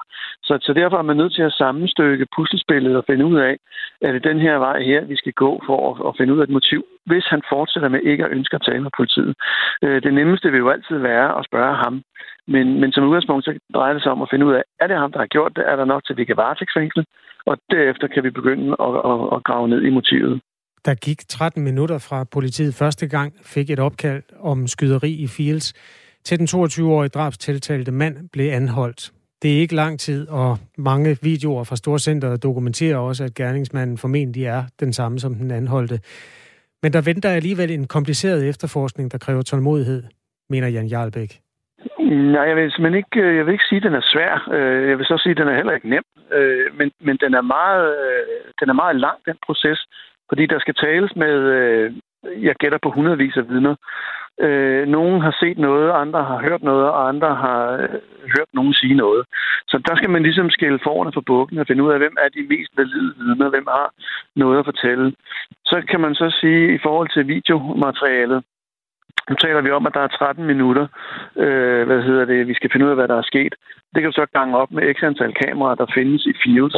Så, 0.48 0.54
så 0.62 0.74
derfor 0.74 0.98
er 0.98 1.10
man 1.10 1.18
nødt 1.18 1.34
til 1.34 1.42
at 1.42 1.58
sammenstykke 1.64 2.28
puslespillet 2.36 2.98
og 2.98 3.04
finde 3.10 3.25
ud 3.25 3.38
af, 3.48 3.54
at 4.02 4.14
det 4.14 4.20
er 4.25 4.30
den 4.32 4.40
her 4.40 4.56
vej 4.68 4.78
her, 4.90 5.02
vi 5.06 5.16
skal 5.16 5.34
gå 5.34 5.52
for 5.68 5.80
at, 5.90 5.96
at 6.08 6.16
finde 6.18 6.34
ud 6.34 6.40
af 6.40 6.44
et 6.44 6.58
motiv, 6.58 6.82
hvis 7.06 7.25
han 7.34 7.42
fortsætter 7.54 7.90
med 7.90 8.02
ikke 8.12 8.25
at 8.25 8.32
ønske 8.38 8.56
at 8.56 8.66
tale 8.68 8.84
med 8.84 8.92
politiet. 8.98 9.34
Øh, 9.84 10.02
det 10.06 10.14
nemmeste 10.14 10.52
vil 10.52 10.64
jo 10.64 10.70
altid 10.70 10.98
være 10.98 11.40
at 11.40 11.46
spørge 11.50 11.75
ham. 11.84 11.96
Men, 12.48 12.66
men 12.82 12.92
som 12.92 13.04
udgangspunkt, 13.04 13.46
så 13.46 13.52
drejer 13.74 13.94
det 13.94 14.04
sig 14.04 14.12
om 14.12 14.22
at 14.22 14.32
finde 14.32 14.46
ud 14.46 14.54
af, 14.54 14.64
er 14.80 14.88
det 14.88 14.98
ham, 14.98 15.12
der 15.12 15.20
har 15.20 15.32
gjort 15.36 15.52
det? 15.56 15.64
Er 15.72 15.75
der 15.75 15.86
nok 15.86 16.02
til, 16.06 16.14
at 16.14 16.18
vi 16.18 16.25
kan 16.25 16.38
varetægtsfængsle? 16.38 17.06
Og 17.46 17.58
derefter 17.72 18.08
kan 18.08 18.24
vi 18.24 18.30
begynde 18.30 18.68
at, 18.86 18.96
at, 19.12 19.20
at 19.36 19.44
grave 19.48 19.68
ned 19.68 19.82
i 19.82 19.90
motivet. 19.90 20.42
Der 20.86 20.96
gik 20.96 21.20
13 21.30 21.64
minutter 21.64 21.98
fra 22.10 22.24
politiet 22.24 22.75
første 22.75 23.08
gang 23.08 23.34
fik 23.46 23.70
et 23.70 23.80
opkald 23.80 24.24
om 24.40 24.68
skyderi 24.68 25.12
i 25.12 25.28
Fields, 25.28 25.74
til 26.24 26.40
den 26.40 26.48
22-årige 26.48 27.10
drabstiltalte 27.10 27.92
mand 27.92 28.30
blev 28.34 28.52
anholdt. 28.52 29.12
Det 29.42 29.56
er 29.56 29.60
ikke 29.60 29.75
lang 29.75 30.00
tid, 30.00 30.30
og 30.30 30.58
mange 30.77 31.18
videoer 31.22 31.63
fra 31.63 31.75
Storcenteret 31.75 32.44
dokumenterer 32.44 32.98
også, 32.98 33.24
at 33.24 33.36
gerningsmanden 33.36 33.98
formentlig 33.98 34.46
er 34.46 34.63
den 34.80 34.94
samme 34.94 35.20
som 35.20 35.36
den 35.36 35.51
anholdte. 35.51 36.00
Men 36.84 36.94
der 36.94 37.01
venter 37.01 37.30
alligevel 37.30 37.72
en 37.72 37.88
kompliceret 37.88 38.50
efterforskning, 38.50 39.12
der 39.12 39.18
kræver 39.18 39.42
tålmodighed, 39.42 40.04
mener 40.50 40.68
Jan 40.68 40.88
Jarlbæk. 40.88 41.32
Nej, 42.34 42.46
jeg 42.50 42.56
vil 42.56 42.74
men 42.80 42.94
ikke, 42.94 43.20
øh, 43.20 43.36
jeg 43.38 43.46
vil 43.46 43.51
ikke 43.51 43.70
sige, 43.70 43.77
at 43.77 43.84
den 43.84 43.94
er 43.94 44.06
svær. 44.13 44.34
Øh, 44.56 44.89
jeg 44.89 44.98
vil 44.98 45.06
så 45.06 45.18
sige, 45.24 45.32
at 45.32 45.38
den 45.38 45.48
er 45.48 45.56
heller 45.56 45.74
ikke 45.74 45.89
nem. 45.89 46.04
Øh, 46.32 46.77
men, 46.77 46.92
men 47.00 47.18
den, 47.18 47.34
er 47.34 47.42
meget, 47.42 47.96
den 48.60 48.70
er 48.70 48.74
meget 48.74 48.96
lang, 48.96 49.18
den 49.25 49.38
proces. 49.46 49.80
Fordi 50.30 50.46
der 50.46 50.60
skal 50.60 50.74
tales 50.74 51.15
med, 51.15 51.34
jeg 52.48 52.56
gætter 52.56 52.80
på 52.82 52.89
hundredvis 52.89 53.38
af 53.38 53.50
vidner. 53.50 53.75
Øh, 54.39 54.88
nogen 54.88 55.22
har 55.22 55.36
set 55.39 55.58
noget, 55.58 55.92
andre 55.92 56.24
har 56.24 56.39
hørt 56.42 56.63
noget, 56.63 56.86
og 56.89 57.08
andre 57.08 57.36
har 57.36 57.62
øh, 57.74 57.89
hørt 58.36 58.51
nogen 58.54 58.74
sige 58.74 58.96
noget. 58.96 59.25
Så 59.68 59.77
der 59.88 59.96
skal 59.96 60.10
man 60.10 60.24
ligesom 60.24 60.50
skille 60.50 60.80
forerne 60.84 61.12
for 61.13 61.22
bukken 61.22 61.58
og 61.60 61.68
finde 61.68 61.84
ud 61.84 61.92
af, 61.92 61.98
hvem 62.00 62.15
er 62.24 62.30
de 62.30 62.48
mest 62.50 62.72
valide 62.77 63.13
vidner, 63.18 63.50
hvem 63.50 63.68
har 63.68 63.89
noget 64.36 64.60
at 64.60 64.65
fortælle. 64.65 65.13
Så 65.65 65.84
kan 65.89 66.01
man 66.01 66.15
så 66.15 66.38
sige, 66.42 66.75
i 66.75 66.80
forhold 66.84 67.10
til 67.10 67.27
videomaterialet, 67.27 68.44
nu 69.30 69.36
taler 69.36 69.62
vi 69.62 69.72
om, 69.72 69.86
at 69.86 69.94
der 69.94 70.00
er 70.00 70.08
13 70.08 70.46
minutter. 70.46 70.88
Øh, 71.36 71.86
hvad 71.88 72.01
hedder 72.01 72.25
det? 72.25 72.48
Vi 72.48 72.54
skal 72.54 72.70
finde 72.72 72.86
ud 72.86 72.92
af, 72.92 72.98
hvad 72.98 73.08
der 73.08 73.18
er 73.18 73.32
sket. 73.32 73.54
Det 73.94 74.01
kan 74.01 74.12
du 74.12 74.15
så 74.22 74.25
gange 74.34 74.58
op 74.58 74.72
med 74.72 74.94
x 74.96 75.04
antal 75.04 75.34
kameraer, 75.34 75.75
der 75.75 75.94
findes 75.94 76.25
i 76.25 76.34
Fields. 76.44 76.77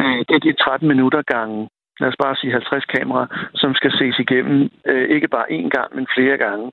Øh, 0.00 0.18
det 0.28 0.34
er 0.34 0.44
de 0.46 0.52
13 0.52 0.88
minutter 0.88 1.22
gange 1.22 1.68
lad 2.00 2.08
os 2.08 2.22
bare 2.24 2.36
sige 2.36 2.52
50 2.52 2.84
kameraer, 2.84 3.26
som 3.54 3.74
skal 3.74 3.92
ses 3.92 4.18
igennem, 4.18 4.70
øh, 4.90 5.08
ikke 5.08 5.28
bare 5.28 5.52
én 5.58 5.68
gang, 5.76 5.88
men 5.94 6.06
flere 6.16 6.36
gange. 6.36 6.70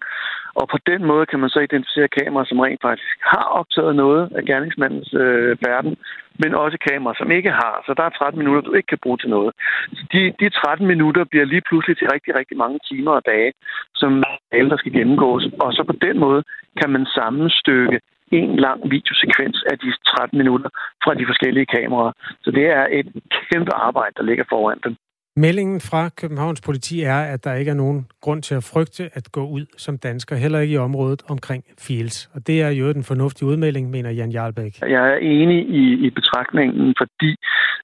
Og 0.59 0.65
på 0.73 0.77
den 0.89 1.01
måde 1.11 1.25
kan 1.25 1.39
man 1.39 1.49
så 1.49 1.59
identificere 1.59 2.15
kameraer, 2.19 2.45
som 2.49 2.59
rent 2.59 2.81
faktisk 2.81 3.17
har 3.33 3.45
optaget 3.59 3.95
noget 3.95 4.21
af 4.37 4.45
gerningsmandens 4.45 5.13
øh, 5.13 5.57
verden, 5.67 5.93
men 6.41 6.55
også 6.63 6.77
kameraer, 6.89 7.17
som 7.17 7.31
ikke 7.31 7.51
har. 7.61 7.75
Så 7.85 7.93
der 7.97 8.03
er 8.03 8.09
13 8.09 8.39
minutter, 8.39 8.61
du 8.61 8.73
ikke 8.73 8.91
kan 8.93 9.03
bruge 9.03 9.17
til 9.17 9.29
noget. 9.29 9.51
Så 9.97 10.03
De, 10.13 10.21
de 10.39 10.49
13 10.49 10.87
minutter 10.87 11.23
bliver 11.31 11.45
lige 11.45 11.67
pludselig 11.69 11.97
til 11.97 12.07
rigtig, 12.13 12.31
rigtig 12.39 12.57
mange 12.57 12.79
timer 12.89 13.11
og 13.11 13.23
dage, 13.25 13.51
som 13.95 14.23
der 14.71 14.77
skal 14.77 14.91
gennemgås. 14.91 15.43
Og 15.63 15.73
så 15.73 15.83
på 15.83 15.95
den 16.05 16.19
måde 16.19 16.43
kan 16.81 16.89
man 16.89 17.05
sammenstykke 17.05 17.99
en 18.31 18.55
lang 18.55 18.79
videosekvens 18.91 19.63
af 19.71 19.79
de 19.79 19.93
13 20.07 20.37
minutter 20.37 20.69
fra 21.03 21.13
de 21.13 21.25
forskellige 21.25 21.65
kameraer. 21.65 22.11
Så 22.43 22.51
det 22.51 22.65
er 22.65 22.85
et 22.91 23.07
kæmpe 23.51 23.71
arbejde, 23.75 24.13
der 24.17 24.23
ligger 24.23 24.45
foran 24.49 24.79
dem. 24.83 24.95
Meldingen 25.37 25.79
fra 25.81 26.09
Københavns 26.21 26.61
politi 26.61 27.01
er, 27.01 27.21
at 27.33 27.43
der 27.43 27.53
ikke 27.53 27.71
er 27.71 27.75
nogen 27.83 28.07
grund 28.21 28.41
til 28.43 28.55
at 28.55 28.63
frygte 28.73 29.03
at 29.13 29.31
gå 29.31 29.43
ud 29.47 29.65
som 29.77 29.97
dansker, 29.97 30.35
heller 30.35 30.59
ikke 30.59 30.73
i 30.73 30.77
området 30.77 31.21
omkring 31.29 31.63
Fields. 31.79 32.29
Og 32.35 32.47
det 32.47 32.61
er 32.61 32.69
jo 32.69 32.93
den 32.93 33.03
fornuftige 33.03 33.47
udmelding, 33.47 33.89
mener 33.89 34.09
Jan 34.09 34.31
Jarlbæk. 34.31 34.73
Jeg 34.81 35.13
er 35.13 35.17
enig 35.17 35.69
i, 35.69 36.05
i 36.07 36.09
betragtningen, 36.09 36.95
fordi 36.97 37.35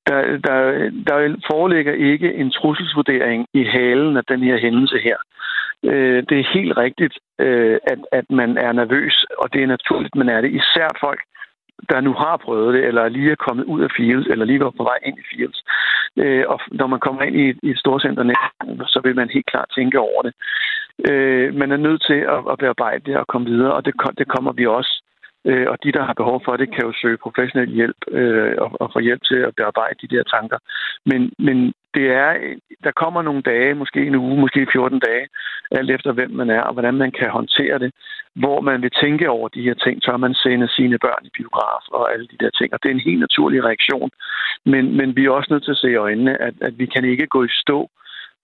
der, 0.08 0.20
der, 0.48 0.58
der 1.08 1.18
foreligger 1.52 1.94
ikke 1.94 2.34
en 2.34 2.52
trusselsvurdering 2.52 3.46
i 3.54 3.64
halen 3.64 4.18
af 4.18 4.24
den 4.28 4.44
her 4.44 4.58
hændelse 4.60 4.98
her. 5.04 5.18
Øh, 5.92 6.24
det 6.30 6.40
er 6.40 6.54
helt 6.54 6.78
rigtigt, 6.78 7.16
øh, 7.40 7.78
at, 7.92 8.00
at 8.12 8.26
man 8.30 8.58
er 8.58 8.72
nervøs, 8.72 9.26
og 9.38 9.54
det 9.54 9.64
er 9.64 9.68
naturligt, 9.68 10.16
man 10.16 10.30
er 10.30 10.42
det. 10.42 10.52
Især 10.52 10.90
folk, 11.06 11.22
der 11.90 12.02
nu 12.02 12.14
har 12.14 12.38
prøvet 12.38 12.74
det, 12.74 12.84
eller 12.86 13.10
lige 13.10 13.32
er 13.32 13.46
kommet 13.48 13.64
ud 13.64 13.82
af 13.82 13.90
Fields, 13.98 14.28
eller 14.28 14.46
lige 14.46 14.60
var 14.60 14.70
på 14.70 14.84
vej 14.84 15.00
ind 15.06 15.18
i 15.18 15.28
Fields. 15.32 15.64
Øh, 16.18 16.44
og 16.48 16.60
når 16.72 16.88
man 16.88 17.00
kommer 17.00 17.22
ind 17.22 17.36
i, 17.36 17.48
i 17.68 17.70
et 17.72 17.80
storcenter, 17.80 18.24
så 18.88 19.00
vil 19.04 19.16
man 19.16 19.30
helt 19.30 19.46
klart 19.46 19.70
tænke 19.76 20.00
over 20.00 20.22
det. 20.22 20.34
Øh, 21.10 21.56
man 21.56 21.72
er 21.72 21.78
nødt 21.78 22.02
til 22.10 22.20
at, 22.36 22.42
at 22.52 22.58
bearbejde 22.58 23.04
det 23.06 23.18
og 23.18 23.28
komme 23.28 23.48
videre, 23.50 23.74
og 23.74 23.86
det, 23.86 23.94
det 24.18 24.28
kommer 24.28 24.52
vi 24.52 24.66
også. 24.66 25.04
Øh, 25.46 25.68
og 25.72 25.78
de, 25.84 25.92
der 25.92 26.04
har 26.04 26.14
behov 26.14 26.42
for 26.46 26.58
det, 26.58 26.74
kan 26.76 26.84
jo 26.86 26.94
søge 27.02 27.24
professionel 27.26 27.70
hjælp 27.70 27.98
øh, 28.12 28.56
og, 28.58 28.72
og 28.82 28.90
få 28.94 29.00
hjælp 29.00 29.24
til 29.24 29.40
at 29.48 29.56
bearbejde 29.56 29.96
de 30.02 30.16
der 30.16 30.24
tanker. 30.24 30.58
Men, 31.06 31.32
men 31.40 31.74
det 31.94 32.08
er, 32.12 32.32
der 32.84 32.92
kommer 32.92 33.22
nogle 33.22 33.42
dage, 33.42 33.74
måske 33.74 34.00
en 34.08 34.16
uge, 34.16 34.40
måske 34.40 34.68
14 34.72 35.00
dage, 35.00 35.28
alt 35.72 35.92
efter 35.92 36.12
hvem 36.12 36.32
man 36.32 36.50
er 36.50 36.62
og 36.62 36.74
hvordan 36.74 36.94
man 36.94 37.12
kan 37.12 37.30
håndtere 37.30 37.80
det, 37.80 37.92
hvor 38.36 38.62
man 38.62 38.82
vil 38.82 38.92
tænke 39.04 39.30
over 39.30 39.48
de 39.48 39.62
her 39.62 39.74
ting, 39.74 40.04
så 40.04 40.18
man 40.18 40.34
sende 40.34 40.68
sine 40.68 40.98
børn 41.00 41.26
i 41.26 41.30
biograf 41.38 41.84
og 41.88 42.14
alle 42.14 42.28
de 42.28 42.38
der 42.40 42.50
ting. 42.50 42.74
Og 42.74 42.80
det 42.84 42.90
er 42.90 42.94
en 42.94 43.08
helt 43.10 43.20
naturlig 43.20 43.64
reaktion. 43.64 44.10
Men, 44.66 44.98
men 44.98 45.16
vi 45.16 45.26
er 45.26 45.32
også 45.32 45.54
nødt 45.54 45.64
til 45.64 45.72
at 45.72 45.78
se 45.78 45.92
i 45.92 46.04
øjnene, 46.08 46.42
at, 46.42 46.54
at 46.62 46.74
vi 46.78 46.86
kan 46.86 47.06
ikke 47.06 47.28
gå 47.28 47.44
i 47.44 47.60
stå, 47.64 47.90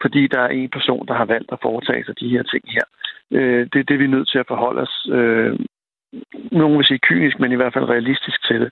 fordi 0.01 0.27
der 0.27 0.39
er 0.39 0.47
en 0.47 0.69
person, 0.69 1.07
der 1.07 1.13
har 1.13 1.25
valgt 1.25 1.51
at 1.51 1.59
foretage 1.61 2.05
sig 2.05 2.19
de 2.19 2.29
her 2.29 2.43
ting 2.43 2.63
her. 2.75 2.85
Øh, 3.31 3.67
det 3.73 3.79
er 3.79 3.83
det, 3.89 3.99
vi 3.99 4.03
er 4.03 4.15
nødt 4.15 4.29
til 4.29 4.39
at 4.39 4.47
forholde 4.47 4.81
os, 4.81 4.95
øh, 5.11 5.59
nogen 6.51 6.77
vil 6.77 6.85
sige 6.85 7.05
kynisk, 7.09 7.39
men 7.39 7.51
i 7.51 7.55
hvert 7.55 7.73
fald 7.73 7.89
realistisk 7.89 8.47
til 8.47 8.61
det. 8.61 8.71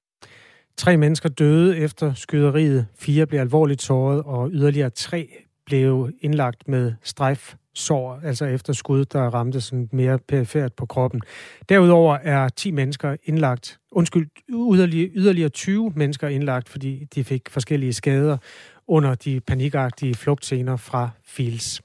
Tre 0.77 0.97
mennesker 0.97 1.29
døde 1.29 1.77
efter 1.77 2.13
skyderiet, 2.13 2.85
fire 2.95 3.25
blev 3.25 3.39
alvorligt 3.39 3.81
såret, 3.81 4.23
og 4.25 4.49
yderligere 4.51 4.89
tre 4.89 5.45
blev 5.65 6.11
indlagt 6.21 6.67
med 6.67 6.93
strejfsår, 7.03 8.19
altså 8.23 8.45
efter 8.45 8.73
skud, 8.73 9.05
der 9.05 9.21
ramte 9.21 9.61
sådan 9.61 9.89
mere 9.91 10.19
perifært 10.19 10.73
på 10.73 10.85
kroppen. 10.85 11.21
Derudover 11.69 12.17
er 12.23 12.49
10 12.49 12.71
mennesker 12.71 13.15
indlagt, 13.23 13.79
undskyld, 13.91 14.27
yderligere, 14.49 15.11
yderligere 15.15 15.49
20 15.49 15.93
mennesker 15.95 16.27
indlagt, 16.27 16.69
fordi 16.69 17.07
de 17.15 17.23
fik 17.23 17.49
forskellige 17.49 17.93
skader 17.93 18.38
under 18.88 19.15
de 19.15 19.41
panikagtige 19.41 20.15
flugtscener 20.15 20.75
fra 20.75 21.09
Fields. 21.25 21.81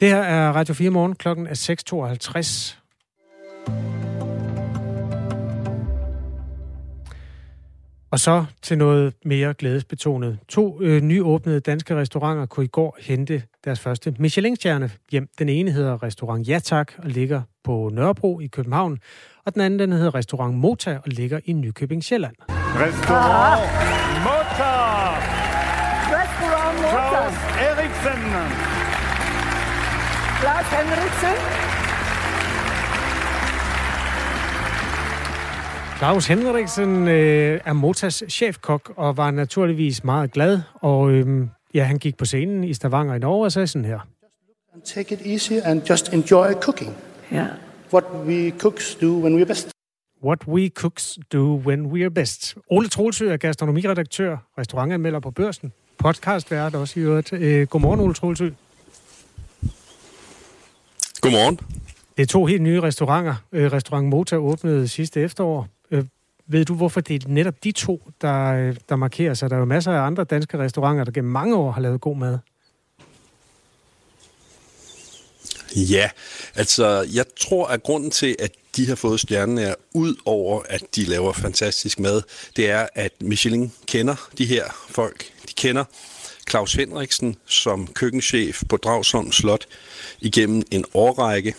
Det 0.00 0.08
her 0.08 0.22
er 0.22 0.52
Radio 0.52 0.74
4 0.74 0.90
morgen, 0.90 1.14
klokken 1.14 1.46
er 1.46 2.74
6.52. 2.74 2.81
Og 8.12 8.20
så 8.20 8.44
til 8.62 8.78
noget 8.78 9.14
mere 9.24 9.54
glædesbetonet. 9.54 10.38
To 10.48 10.82
øh, 10.82 11.02
nyåbnede 11.02 11.60
danske 11.60 11.96
restauranter 11.96 12.46
kunne 12.46 12.64
i 12.64 12.68
går 12.68 12.96
hente 13.00 13.42
deres 13.64 13.80
første 13.80 14.14
Michelin-stjerne 14.18 14.90
hjem. 15.10 15.28
Den 15.38 15.48
ene 15.48 15.70
hedder 15.70 16.02
Restaurant 16.02 16.48
Ja 16.48 16.58
Tak 16.58 16.92
og 16.98 17.08
ligger 17.10 17.42
på 17.64 17.90
Nørrebro 17.92 18.40
i 18.40 18.46
København, 18.46 18.98
og 19.44 19.54
den 19.54 19.62
anden 19.62 19.78
den 19.78 19.92
hedder 19.92 20.14
Restaurant 20.14 20.54
Mota 20.54 20.96
og 20.96 21.02
ligger 21.06 21.40
i 21.44 21.52
Nykøbing 21.52 22.04
Sjælland. 22.04 22.34
Restaurant 22.48 23.62
Mota! 24.26 24.72
Restaurant 26.18 26.76
Mota! 26.82 27.08
Claus 27.10 27.36
Eriksen! 27.66 28.22
Claus 30.40 30.66
Henriksen? 30.76 31.61
Claus 36.02 36.26
Henriksen 36.26 37.08
øh, 37.08 37.60
er 37.64 37.72
Motas 37.72 38.22
chefkok 38.28 38.92
og 38.96 39.16
var 39.16 39.30
naturligvis 39.30 40.04
meget 40.04 40.32
glad. 40.32 40.60
Og 40.74 41.10
øh, 41.10 41.46
ja, 41.74 41.84
han 41.84 41.98
gik 41.98 42.16
på 42.16 42.24
scenen 42.24 42.64
i 42.64 42.74
Stavanger 42.74 43.14
i 43.14 43.18
Norge 43.18 43.44
og 43.44 43.52
sagde 43.52 43.66
sådan 43.66 43.84
her. 43.84 43.98
Take 44.84 45.14
it 45.14 45.20
easy 45.26 45.52
and 45.64 45.82
just 45.90 46.12
enjoy 46.12 46.52
cooking. 46.52 46.96
Yeah. 47.32 47.46
What 47.92 48.04
we 48.26 48.52
cooks 48.58 48.94
do 49.00 49.06
when 49.06 49.40
we're 49.40 49.44
best. 49.44 49.70
What 50.24 50.48
we 50.48 50.68
cooks 50.68 51.18
do 51.32 51.60
when 51.66 51.86
we 51.86 52.02
are 52.02 52.10
best. 52.10 52.56
Ole 52.70 52.88
Troelsø 52.88 53.32
er 53.32 53.36
gastronomiredaktør, 53.36 54.36
restaurantanmelder 54.58 55.20
på 55.20 55.30
Børsen, 55.30 55.72
podcastvært 55.98 56.74
også 56.74 57.00
i 57.00 57.02
øvrigt. 57.02 57.32
Øh, 57.32 57.66
godmorgen, 57.66 58.00
Ole 58.00 58.14
Troelsø. 58.14 58.50
Godmorgen. 61.20 61.58
Det 62.16 62.22
er 62.22 62.26
to 62.26 62.44
helt 62.44 62.62
nye 62.62 62.80
restauranter. 62.80 63.34
Øh, 63.52 63.72
Restaurant 63.72 64.08
Mota 64.08 64.36
åbnede 64.36 64.88
sidste 64.88 65.20
efterår. 65.20 65.68
Ved 66.46 66.64
du, 66.64 66.74
hvorfor 66.74 67.00
det 67.00 67.24
er 67.24 67.28
netop 67.28 67.64
de 67.64 67.72
to, 67.72 68.10
der, 68.20 68.72
der 68.88 68.96
markerer 68.96 69.34
sig? 69.34 69.50
Der 69.50 69.56
er 69.56 69.60
jo 69.60 69.64
masser 69.64 69.92
af 69.92 70.00
andre 70.00 70.24
danske 70.24 70.58
restauranter, 70.58 71.04
der 71.04 71.12
gennem 71.12 71.32
mange 71.32 71.56
år 71.56 71.70
har 71.70 71.80
lavet 71.80 72.00
god 72.00 72.16
mad. 72.16 72.38
Ja, 75.76 76.10
altså 76.54 77.08
jeg 77.14 77.24
tror, 77.40 77.66
at 77.66 77.82
grunden 77.82 78.10
til, 78.10 78.36
at 78.38 78.52
de 78.76 78.88
har 78.88 78.94
fået 78.94 79.20
stjernen 79.20 79.58
er, 79.58 79.74
ud 79.94 80.14
over 80.24 80.62
at 80.68 80.82
de 80.96 81.04
laver 81.04 81.32
fantastisk 81.32 82.00
mad, 82.00 82.22
det 82.56 82.70
er, 82.70 82.86
at 82.94 83.12
Michelin 83.20 83.72
kender 83.86 84.30
de 84.38 84.46
her 84.46 84.64
folk. 84.88 85.24
De 85.48 85.52
kender 85.56 85.84
Claus 86.50 86.72
Henriksen 86.72 87.36
som 87.46 87.86
køkkenchef 87.86 88.62
på 88.68 88.76
Dragsholm 88.76 89.32
Slot 89.32 89.66
igennem 90.20 90.62
en 90.70 90.84
årrække. 90.94 91.54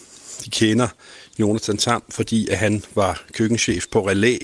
De 0.45 0.49
kender 0.49 0.87
Jonathan 1.39 1.77
Tam, 1.77 2.03
fordi 2.09 2.47
at 2.47 2.57
han 2.57 2.83
var 2.95 3.23
køkkenchef 3.33 3.85
på 3.91 4.07
Relæ 4.07 4.37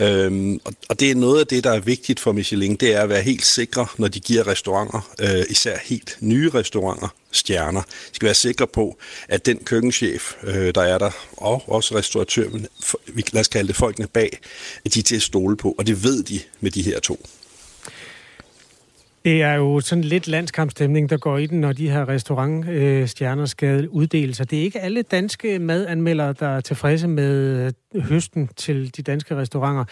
Øhm, 0.00 0.60
og, 0.64 0.72
og 0.88 1.00
det 1.00 1.10
er 1.10 1.14
noget 1.14 1.40
af 1.40 1.46
det, 1.46 1.64
der 1.64 1.72
er 1.72 1.80
vigtigt 1.80 2.20
for 2.20 2.32
Michelin, 2.32 2.76
det 2.76 2.94
er 2.94 3.02
at 3.02 3.08
være 3.08 3.22
helt 3.22 3.44
sikre, 3.44 3.86
når 3.98 4.08
de 4.08 4.20
giver 4.20 4.46
restauranter, 4.46 5.10
øh, 5.20 5.44
især 5.48 5.78
helt 5.82 6.16
nye 6.20 6.50
restauranter, 6.50 7.08
stjerner. 7.30 7.82
De 7.82 8.14
skal 8.14 8.26
være 8.26 8.34
sikre 8.34 8.66
på, 8.66 8.98
at 9.28 9.46
den 9.46 9.58
køkkenchef, 9.58 10.32
øh, 10.42 10.74
der 10.74 10.82
er 10.82 10.98
der, 10.98 11.10
og 11.32 11.62
også 11.66 11.94
restauratøren, 11.94 12.66
vi, 13.06 13.24
lad 13.32 13.40
os 13.40 13.48
kalde 13.48 13.68
det 13.68 13.76
folkene 13.76 14.06
bag, 14.06 14.38
at 14.84 14.94
de 14.94 14.98
er 14.98 15.02
til 15.02 15.16
at 15.16 15.22
stole 15.22 15.56
på, 15.56 15.74
og 15.78 15.86
det 15.86 16.04
ved 16.04 16.22
de 16.22 16.40
med 16.60 16.70
de 16.70 16.82
her 16.82 17.00
to. 17.00 17.26
Det 19.24 19.42
er 19.42 19.54
jo 19.54 19.80
sådan 19.80 20.04
lidt 20.04 20.28
landskampstemning, 20.28 21.10
der 21.10 21.16
går 21.16 21.38
i 21.38 21.46
den, 21.46 21.60
når 21.60 21.72
de 21.72 21.90
her 21.90 22.08
restaurantstjerner 22.08 23.42
øh, 23.42 23.48
skal 23.48 23.88
uddeles. 23.88 24.38
Det 24.38 24.52
er 24.52 24.62
ikke 24.62 24.80
alle 24.80 25.02
danske 25.02 25.58
madanmeldere, 25.58 26.32
der 26.32 26.48
er 26.48 26.60
tilfredse 26.60 27.08
med 27.08 27.72
øh, 27.94 28.02
høsten 28.02 28.48
til 28.56 28.96
de 28.96 29.02
danske 29.02 29.36
restauranter. 29.36 29.84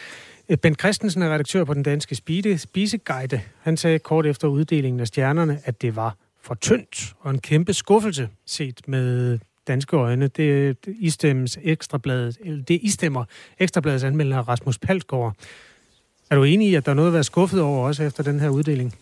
Øh, 0.48 0.56
Bent 0.56 0.80
Christensen 0.80 1.22
er 1.22 1.34
redaktør 1.34 1.64
på 1.64 1.74
den 1.74 1.82
danske 1.82 2.14
Spiseguide. 2.58 3.40
Han 3.60 3.76
sagde 3.76 3.98
kort 3.98 4.26
efter 4.26 4.48
uddelingen 4.48 5.00
af 5.00 5.06
stjernerne, 5.06 5.60
at 5.64 5.82
det 5.82 5.96
var 5.96 6.16
for 6.42 6.54
tyndt 6.54 7.14
og 7.20 7.30
en 7.30 7.38
kæmpe 7.38 7.72
skuffelse 7.72 8.28
set 8.46 8.80
med 8.86 9.38
danske 9.66 9.96
øjne. 9.96 10.26
Det, 10.26 10.84
det 10.86 10.94
istemmes 10.98 11.58
ekstrabladet, 11.62 12.38
det 12.68 12.78
istemmer 12.82 13.24
ekstrabladets 13.58 14.04
anmelder 14.04 14.48
Rasmus 14.48 14.78
Palsgaard. 14.78 15.34
Er 16.30 16.36
du 16.36 16.44
enig 16.44 16.68
i, 16.68 16.74
at 16.74 16.86
der 16.86 16.92
er 16.92 16.96
noget 16.96 17.08
at 17.08 17.14
være 17.14 17.24
skuffet 17.24 17.60
over 17.60 17.86
også 17.86 18.02
efter 18.02 18.22
den 18.22 18.40
her 18.40 18.48
uddeling? 18.48 18.94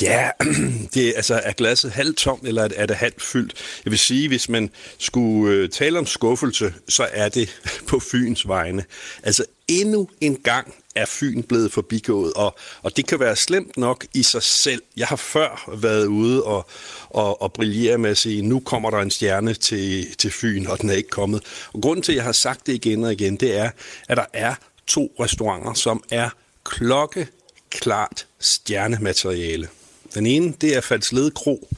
Ja, 0.00 0.30
det 0.94 1.08
er, 1.08 1.12
altså, 1.16 1.40
er 1.44 1.52
glasset 1.52 1.90
halvt 1.90 2.16
tomt, 2.16 2.48
eller 2.48 2.68
er 2.76 2.86
det 2.86 2.96
halvt 2.96 3.22
fyldt? 3.22 3.54
Jeg 3.84 3.90
vil 3.90 3.98
sige, 3.98 4.28
hvis 4.28 4.48
man 4.48 4.70
skulle 4.98 5.56
øh, 5.56 5.68
tale 5.68 5.98
om 5.98 6.06
skuffelse, 6.06 6.74
så 6.88 7.08
er 7.12 7.28
det 7.28 7.60
på 7.88 8.00
Fyns 8.00 8.48
vegne. 8.48 8.84
Altså 9.22 9.44
endnu 9.68 10.08
en 10.20 10.36
gang 10.36 10.74
er 10.94 11.06
Fyn 11.06 11.42
blevet 11.42 11.72
forbigået, 11.72 12.32
og, 12.32 12.56
og 12.82 12.96
det 12.96 13.06
kan 13.06 13.20
være 13.20 13.36
slemt 13.36 13.76
nok 13.76 14.06
i 14.14 14.22
sig 14.22 14.42
selv. 14.42 14.82
Jeg 14.96 15.06
har 15.06 15.16
før 15.16 15.70
været 15.76 16.06
ude 16.06 16.44
og, 16.44 16.68
og, 17.10 17.42
og 17.42 17.52
brillere 17.52 17.98
med 17.98 18.10
at 18.10 18.18
sige, 18.18 18.42
nu 18.42 18.60
kommer 18.60 18.90
der 18.90 18.98
en 18.98 19.10
stjerne 19.10 19.54
til, 19.54 20.16
til 20.16 20.30
Fyn, 20.30 20.66
og 20.66 20.80
den 20.80 20.90
er 20.90 20.94
ikke 20.94 21.08
kommet. 21.08 21.42
Og 21.72 21.82
grunden 21.82 22.02
til, 22.02 22.12
at 22.12 22.16
jeg 22.16 22.24
har 22.24 22.32
sagt 22.32 22.66
det 22.66 22.72
igen 22.72 23.04
og 23.04 23.12
igen, 23.12 23.36
det 23.36 23.56
er, 23.56 23.70
at 24.08 24.16
der 24.16 24.26
er 24.32 24.54
to 24.86 25.14
restauranter, 25.20 25.74
som 25.74 26.04
er 26.10 26.30
klokke 26.64 27.28
klart 27.70 28.26
stjernemateriale. 28.38 29.68
Den 30.14 30.26
ene, 30.26 30.54
det 30.60 30.76
er 30.76 30.80
Falslede 30.80 31.30
Kro. 31.30 31.68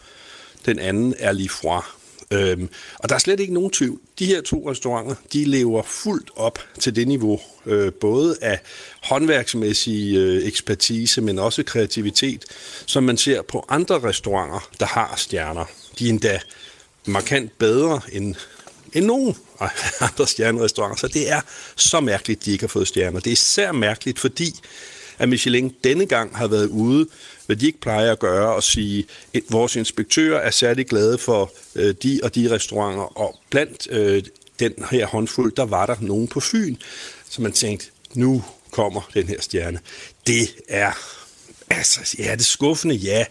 Den 0.66 0.78
anden 0.78 1.14
er 1.18 1.32
Lifroy. 1.32 1.80
Øhm, 2.30 2.68
og 2.98 3.08
der 3.08 3.14
er 3.14 3.18
slet 3.18 3.40
ikke 3.40 3.54
nogen 3.54 3.70
tvivl. 3.70 4.00
De 4.18 4.26
her 4.26 4.42
to 4.42 4.70
restauranter, 4.70 5.14
de 5.32 5.44
lever 5.44 5.82
fuldt 5.82 6.30
op 6.36 6.58
til 6.78 6.96
det 6.96 7.08
niveau, 7.08 7.40
øh, 7.66 7.92
både 7.92 8.36
af 8.40 8.60
håndværksmæssig 9.02 10.16
øh, 10.16 10.46
ekspertise, 10.46 11.20
men 11.20 11.38
også 11.38 11.62
kreativitet, 11.62 12.44
som 12.86 13.04
man 13.04 13.16
ser 13.16 13.42
på 13.42 13.64
andre 13.68 14.00
restauranter, 14.02 14.68
der 14.80 14.86
har 14.86 15.14
stjerner. 15.16 15.64
De 15.98 16.04
er 16.04 16.10
endda 16.10 16.40
markant 17.06 17.58
bedre 17.58 18.00
end, 18.12 18.34
end 18.92 19.04
nogen 19.04 19.36
andre 20.10 20.26
stjernerestauranter, 20.26 20.96
så 20.96 21.08
det 21.08 21.30
er 21.30 21.40
så 21.76 22.00
mærkeligt, 22.00 22.44
de 22.44 22.52
ikke 22.52 22.62
har 22.62 22.68
fået 22.68 22.88
stjerner. 22.88 23.20
Det 23.20 23.26
er 23.26 23.32
især 23.32 23.72
mærkeligt, 23.72 24.18
fordi 24.18 24.54
at 25.18 25.28
Michelin 25.28 25.74
denne 25.84 26.06
gang 26.06 26.36
har 26.36 26.46
været 26.46 26.66
ude, 26.66 27.06
hvad 27.46 27.56
de 27.56 27.66
ikke 27.66 27.80
plejer 27.80 28.12
at 28.12 28.18
gøre, 28.18 28.54
og 28.54 28.62
sige, 28.62 29.06
at 29.34 29.42
vores 29.50 29.76
inspektører 29.76 30.40
er 30.40 30.50
særlig 30.50 30.86
glade 30.86 31.18
for 31.18 31.52
øh, 31.74 31.94
de 32.02 32.20
og 32.22 32.34
de 32.34 32.50
restauranter, 32.50 33.18
og 33.18 33.38
blandt 33.50 33.88
øh, 33.90 34.22
den 34.60 34.72
her 34.90 35.06
håndfuld, 35.06 35.52
der 35.56 35.64
var 35.64 35.86
der 35.86 35.96
nogen 36.00 36.28
på 36.28 36.40
Fyn, 36.40 36.76
så 37.28 37.42
man 37.42 37.52
tænkte, 37.52 37.86
nu 38.14 38.44
kommer 38.70 39.10
den 39.14 39.28
her 39.28 39.40
stjerne. 39.40 39.78
Det 40.26 40.48
er, 40.68 40.92
altså, 41.70 42.16
ja, 42.18 42.32
det 42.32 42.40
er 42.40 42.44
skuffende, 42.44 42.94
ja. 42.94 43.24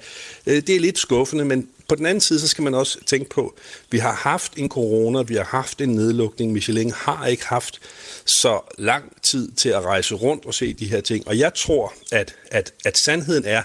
Øh, 0.46 0.62
det 0.68 0.76
er 0.76 0.80
lidt 0.80 0.98
skuffende, 0.98 1.46
men 1.46 1.68
på 1.94 1.98
den 1.98 2.06
anden 2.06 2.22
side, 2.22 2.40
så 2.40 2.48
skal 2.48 2.64
man 2.64 2.74
også 2.74 3.00
tænke 3.06 3.30
på, 3.30 3.56
vi 3.92 3.98
har 3.98 4.14
haft 4.14 4.54
en 4.58 4.70
corona, 4.70 5.22
vi 5.22 5.36
har 5.36 5.44
haft 5.44 5.82
en 5.82 5.90
nedlukning, 5.90 6.52
Michelin 6.52 6.92
har 6.92 7.28
ikke 7.28 7.46
haft 7.46 7.80
så 8.26 8.60
lang 8.78 9.22
tid 9.22 9.52
til 9.52 9.70
at 9.70 9.82
rejse 9.82 10.16
rundt 10.16 10.46
og 10.46 10.54
se 10.54 10.74
de 10.74 10.86
her 10.86 11.02
ting. 11.02 11.28
Og 11.28 11.38
jeg 11.40 11.54
tror, 11.54 11.94
at, 12.12 12.36
at, 12.52 12.74
at 12.86 12.98
sandheden 12.98 13.46
er, 13.46 13.62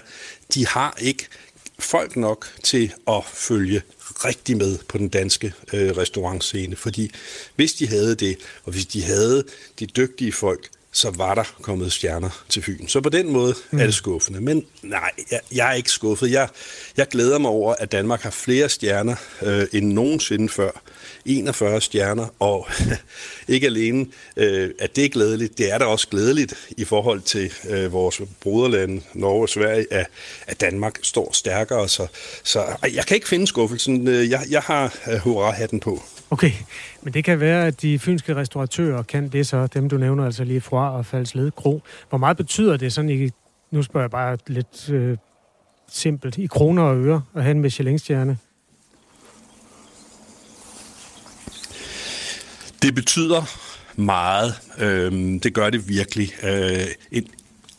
de 0.53 0.67
har 0.67 0.97
ikke 1.01 1.27
folk 1.79 2.15
nok 2.15 2.47
til 2.63 2.93
at 3.07 3.23
følge 3.33 3.81
rigtig 4.25 4.57
med 4.57 4.77
på 4.87 4.97
den 4.97 5.09
danske 5.09 5.53
øh, 5.73 5.97
restaurantscene. 5.97 6.75
Fordi 6.75 7.11
hvis 7.55 7.73
de 7.73 7.87
havde 7.87 8.15
det, 8.15 8.37
og 8.63 8.71
hvis 8.71 8.85
de 8.85 9.03
havde 9.03 9.43
de 9.79 9.85
dygtige 9.85 10.31
folk, 10.31 10.69
så 10.91 11.11
var 11.11 11.35
der 11.35 11.43
kommet 11.61 11.91
stjerner 11.91 12.43
til 12.49 12.61
Fyn. 12.61 12.87
Så 12.87 13.01
på 13.01 13.09
den 13.09 13.31
måde 13.31 13.55
mm. 13.71 13.79
er 13.79 13.85
det 13.85 13.93
skuffende. 13.93 14.41
Men 14.41 14.65
nej, 14.81 15.11
jeg, 15.31 15.39
jeg 15.51 15.69
er 15.69 15.73
ikke 15.73 15.91
skuffet. 15.91 16.31
Jeg, 16.31 16.47
jeg 16.97 17.07
glæder 17.07 17.37
mig 17.37 17.51
over, 17.51 17.75
at 17.79 17.91
Danmark 17.91 18.21
har 18.21 18.29
flere 18.29 18.69
stjerner 18.69 19.15
øh, 19.41 19.67
end 19.73 19.93
nogensinde 19.93 20.49
før. 20.49 20.71
41 21.25 21.81
stjerner, 21.81 22.27
og 22.39 22.67
ikke 23.47 23.67
alene 23.67 24.05
øh, 24.37 24.71
at 24.79 24.95
det 24.95 25.05
er 25.05 25.09
glædeligt, 25.09 25.57
det 25.57 25.71
er 25.71 25.77
da 25.77 25.85
også 25.85 26.07
glædeligt 26.07 26.53
i 26.77 26.85
forhold 26.85 27.21
til 27.21 27.53
øh, 27.69 27.93
vores 27.93 28.21
broderlande, 28.41 29.01
Norge 29.13 29.41
og 29.41 29.49
Sverige, 29.49 29.93
at, 29.93 30.07
at 30.47 30.61
Danmark 30.61 30.99
står 31.01 31.33
stærkere. 31.33 31.89
Så, 31.89 32.07
så 32.43 32.65
jeg 32.93 33.05
kan 33.05 33.15
ikke 33.15 33.29
finde 33.29 33.47
skuffelsen. 33.47 34.07
Øh, 34.07 34.29
jeg, 34.29 34.41
jeg 34.49 34.61
har 34.61 34.95
øh, 35.11 35.17
hurra-hatten 35.17 35.79
på. 35.79 36.03
Okay, 36.31 36.51
men 37.01 37.13
det 37.13 37.23
kan 37.23 37.39
være, 37.39 37.67
at 37.67 37.81
de 37.81 37.99
fynske 37.99 38.35
restauratører 38.35 39.03
kan 39.03 39.29
det 39.29 39.47
så, 39.47 39.67
dem 39.67 39.89
du 39.89 39.97
nævner 39.97 40.25
altså 40.25 40.43
lige 40.43 40.61
fra 40.61 40.97
og 40.97 41.05
Falsled 41.05 41.51
Kro. 41.51 41.81
Hvor 42.09 42.17
meget 42.17 42.37
betyder 42.37 42.77
det 42.77 42.93
sådan 42.93 43.09
i, 43.09 43.29
nu 43.71 43.83
spørger 43.83 44.03
jeg 44.03 44.11
bare 44.11 44.37
lidt 44.47 44.89
øh, 44.89 45.17
simpelt, 45.91 46.37
i 46.37 46.45
kroner 46.45 46.83
og 46.83 46.97
øre 46.97 47.21
at 47.35 47.43
have 47.43 47.51
en 47.51 47.61
Michelin-stjerne? 47.61 48.37
Det 52.81 52.95
betyder 52.95 53.43
meget. 53.95 54.53
Øhm, 54.77 55.39
det 55.39 55.53
gør 55.53 55.69
det 55.69 55.89
virkelig. 55.89 56.33
Øh, 56.43 56.87
en, 57.11 57.27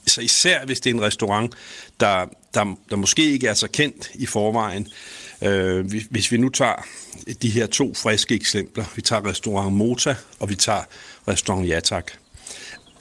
så 0.06 0.20
især 0.20 0.64
hvis 0.64 0.80
det 0.80 0.90
er 0.90 0.94
en 0.94 1.02
restaurant, 1.02 1.54
der, 2.00 2.26
der, 2.54 2.76
der 2.90 2.96
måske 2.96 3.24
ikke 3.24 3.48
er 3.48 3.54
så 3.54 3.68
kendt 3.68 4.10
i 4.14 4.26
forvejen. 4.26 4.82
Øh, 4.82 5.20
Øh, 5.42 5.92
hvis 6.10 6.32
vi 6.32 6.36
nu 6.36 6.48
tager 6.48 6.86
de 7.42 7.50
her 7.50 7.66
to 7.66 7.94
friske 7.94 8.34
eksempler. 8.34 8.84
Vi 8.96 9.02
tager 9.02 9.26
restaurant 9.26 9.72
Mota, 9.72 10.14
og 10.38 10.48
vi 10.48 10.54
tager 10.54 10.82
restaurant 11.28 11.68
Jatak. 11.68 12.12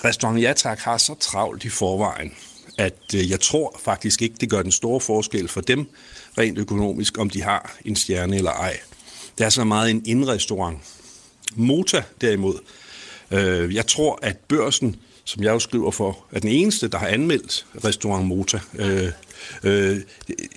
Restaurant 0.06 0.42
Jatak 0.42 0.80
har 0.80 0.98
så 0.98 1.16
travlt 1.20 1.66
i 1.66 1.70
forvejen, 1.70 2.34
at 2.78 3.16
øh, 3.16 3.30
jeg 3.30 3.40
tror 3.40 3.80
faktisk 3.84 4.22
ikke, 4.22 4.36
det 4.40 4.50
gør 4.50 4.62
den 4.62 4.72
store 4.72 5.02
forskel 5.02 5.48
for 5.48 5.62
dem, 5.62 5.90
rent 6.38 6.58
økonomisk, 6.58 7.18
om 7.18 7.30
de 7.30 7.42
har 7.42 7.78
en 7.86 7.96
stjerne 7.96 8.36
eller 8.36 8.52
ej. 8.52 8.80
Det 9.38 9.46
er 9.46 9.50
så 9.50 9.64
meget 9.64 9.90
en 9.90 10.04
indrestaurant. 10.06 10.78
Mota 11.56 12.04
derimod, 12.22 12.60
øh, 13.32 13.76
jeg 13.76 13.88
tror, 13.88 14.20
at 14.22 14.38
børsen, 14.38 14.96
som 15.30 15.44
jeg 15.44 15.52
jo 15.52 15.60
skriver 15.60 15.92
for, 15.92 16.26
er 16.32 16.40
den 16.40 16.50
eneste, 16.50 16.88
der 16.88 16.98
har 16.98 17.08
anmeldt 17.08 17.66
restaurant 17.86 18.28
Mota. 18.28 18.60
Øh, 18.76 19.12
øh, 19.64 19.98